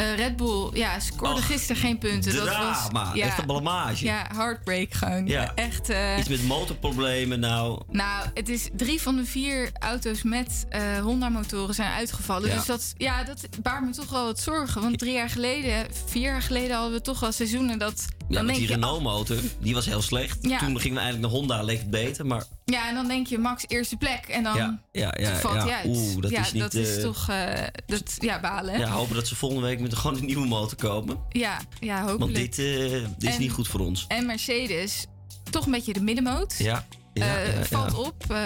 [0.00, 2.34] Eh, Red Bull, ja, scoorde Och, gisteren geen punten.
[2.34, 4.04] Dat drama, was, ja, echt een blamage.
[4.04, 5.26] Ja, heartbreak gewoon.
[5.26, 5.52] Ja.
[5.54, 5.88] Echt.
[5.88, 7.82] eh, Iets met motorproblemen, nou.
[7.90, 12.48] nou, het is drie van de vier auto's met eh Honda-motoren zijn uitgevallen.
[12.48, 12.54] Ja.
[12.56, 14.82] Dus dat, ja, dat baart me toch wel wat zorgen.
[14.82, 18.04] Want drie jaar geleden, vier jaar geleden hadden we toch wel seizoenen dat.
[18.30, 20.38] Ja, dan met die Renault-motor, die was heel slecht.
[20.40, 20.58] Ja.
[20.58, 22.26] Toen gingen we eigenlijk naar Honda, leek het beter.
[22.26, 25.54] Maar Ja, en dan denk je Max eerste plek en dan Ja, ja, ja, valt
[25.54, 25.62] ja.
[25.64, 25.86] hij uit.
[25.86, 28.78] Oeh, dat ja, is niet, dat is eh, toch eh, dat, ja, balen.
[28.78, 31.18] ja, hopen dat ze volgende week met gewoon een nieuwe motor komen.
[31.30, 32.20] ja, ja, hopelijk.
[32.20, 34.04] Want dit, eh, dit is En- niet goed voor ons.
[34.08, 35.06] En Mercedes,
[35.50, 36.54] toch een beetje de middenmoot.
[36.58, 36.86] Ja,
[37.26, 37.96] ja, Eh, ja, valt ja.
[37.98, 38.38] op, eh,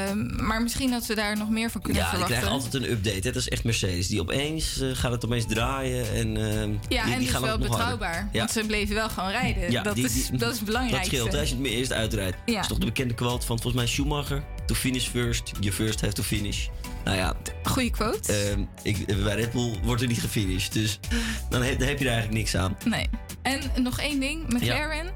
[0.46, 2.46] maar misschien dat we daar nog meer van kunnen Ja, die verwachten.
[2.48, 3.16] krijgen altijd een update.
[3.28, 3.32] Hè.
[3.32, 4.06] Dat is echt Mercedes.
[4.08, 6.12] Die opeens eh, gaat het opeens draaien.
[6.14, 8.28] En, Ja, die, en die dus gaan wel betrouwbaar.
[8.32, 8.38] Ja.
[8.38, 9.70] Want ze bleven wel gewoon rijden.
[9.70, 11.10] Ja, dat, die- is, die- dat is het belangrijkste.
[11.10, 12.36] Dat scheelt hè, als je het meer eerst uitrijdt.
[12.46, 12.52] Ja.
[12.52, 14.42] Dat is toch de bekende quote van volgens mij Schumacher.
[14.66, 16.66] To finish first, you first have to finish.
[17.04, 17.34] Nou ja.
[17.62, 18.32] Goeie quote.
[18.32, 20.72] ehm, ik, bij Red Bull wordt er niet gefinished.
[20.72, 20.98] Dus
[21.50, 22.76] dan heb, dan heb je er eigenlijk niks aan.
[22.84, 23.08] Nee.
[23.42, 24.52] En nog één ding.
[24.52, 25.06] McLaren,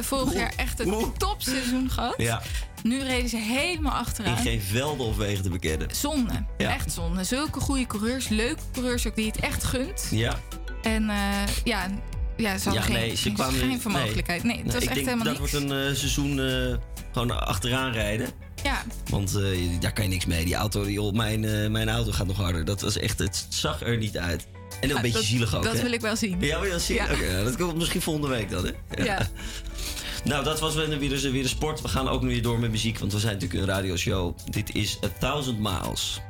[0.00, 2.14] vorig jaar echt een topseizoen gehad.
[2.16, 2.42] Ja,
[2.82, 4.36] Nu reden ze helemaal in achteraan.
[4.36, 5.88] geen velden of wegen te bekennen.
[5.94, 6.44] Zonde.
[6.58, 6.74] Ja.
[6.74, 7.24] Echt zonde.
[7.24, 8.28] Zulke goede coureurs.
[8.28, 10.06] Leuke coureurs ook die het echt gunt.
[10.10, 10.38] Ja.
[10.82, 11.16] En eh,
[11.64, 11.88] ja,
[12.36, 14.22] ja, ze hadden ja, geen, ze geen kwamen van nee.
[14.42, 15.52] Nee, het was ik echt denk helemaal dat niks.
[15.52, 16.76] wordt een eh, seizoen eh,
[17.12, 18.28] gewoon achteraan rijden.
[18.62, 19.32] Ja, Want
[19.80, 20.44] daar kan je niks mee.
[20.44, 22.64] Die auto, joh, mijn, mijn auto gaat nog harder.
[22.64, 24.46] Dat was echt, het zag er niet uit.
[24.80, 25.62] En ook Ah, een beetje dat- zielig ook.
[25.62, 25.82] dat hè?
[25.82, 26.40] wil ik wel zien.
[26.40, 26.96] Ja, wil je dat zien?
[26.96, 27.04] Ja.
[27.12, 29.02] Oké, nou, dat komt misschien volgende week dan, hè?
[29.04, 29.18] Ja.
[30.26, 31.82] Nou, dat was weer, weer, weer de sport.
[31.82, 34.36] We gaan ook nu weer door met muziek, want we zijn natuurlijk een radioshow.
[34.50, 36.20] Dit is A Thousand Miles.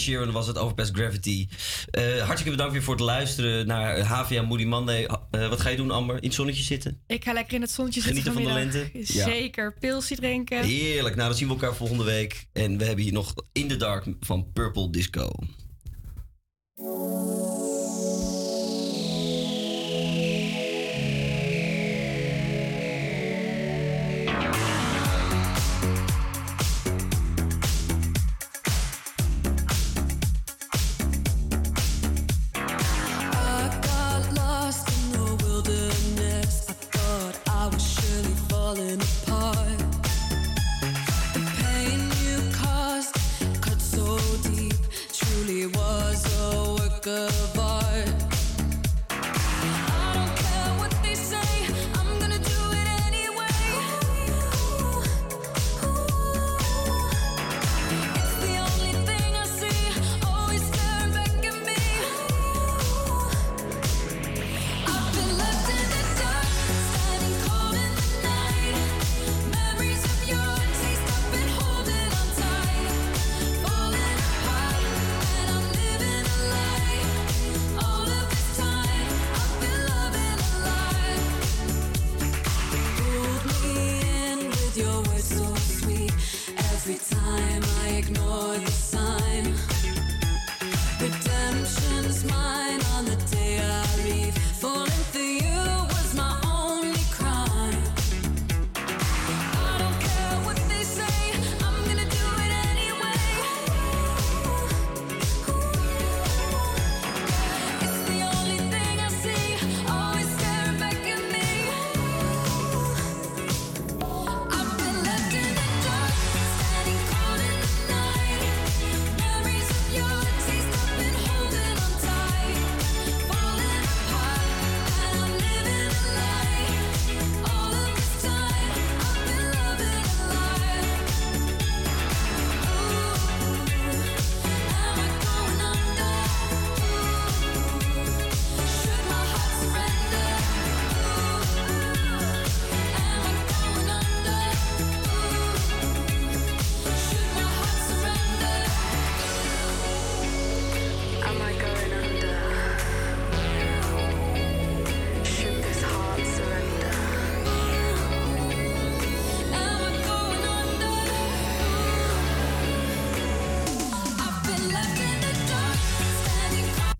[0.00, 1.48] Ed Sheeran was het Overpass Gravity.
[1.90, 5.08] Eh, hartstikke bedankt weer voor het luisteren naar HVA Moody Monday.
[5.30, 6.16] Eh, wat ga je doen, Amber?
[6.16, 7.00] In het zonnetje zitten?
[7.06, 8.90] Ik ga lekker in het zonnetje zitten Genieten van de lente?
[9.14, 9.24] Ja.
[9.24, 9.74] Zeker.
[9.80, 10.64] Pilsje drinken.
[10.64, 11.14] Heerlijk.
[11.14, 12.46] Nou, dan zien we elkaar volgende week.
[12.52, 15.30] En we hebben hier nog In the Dark van Purple Disco.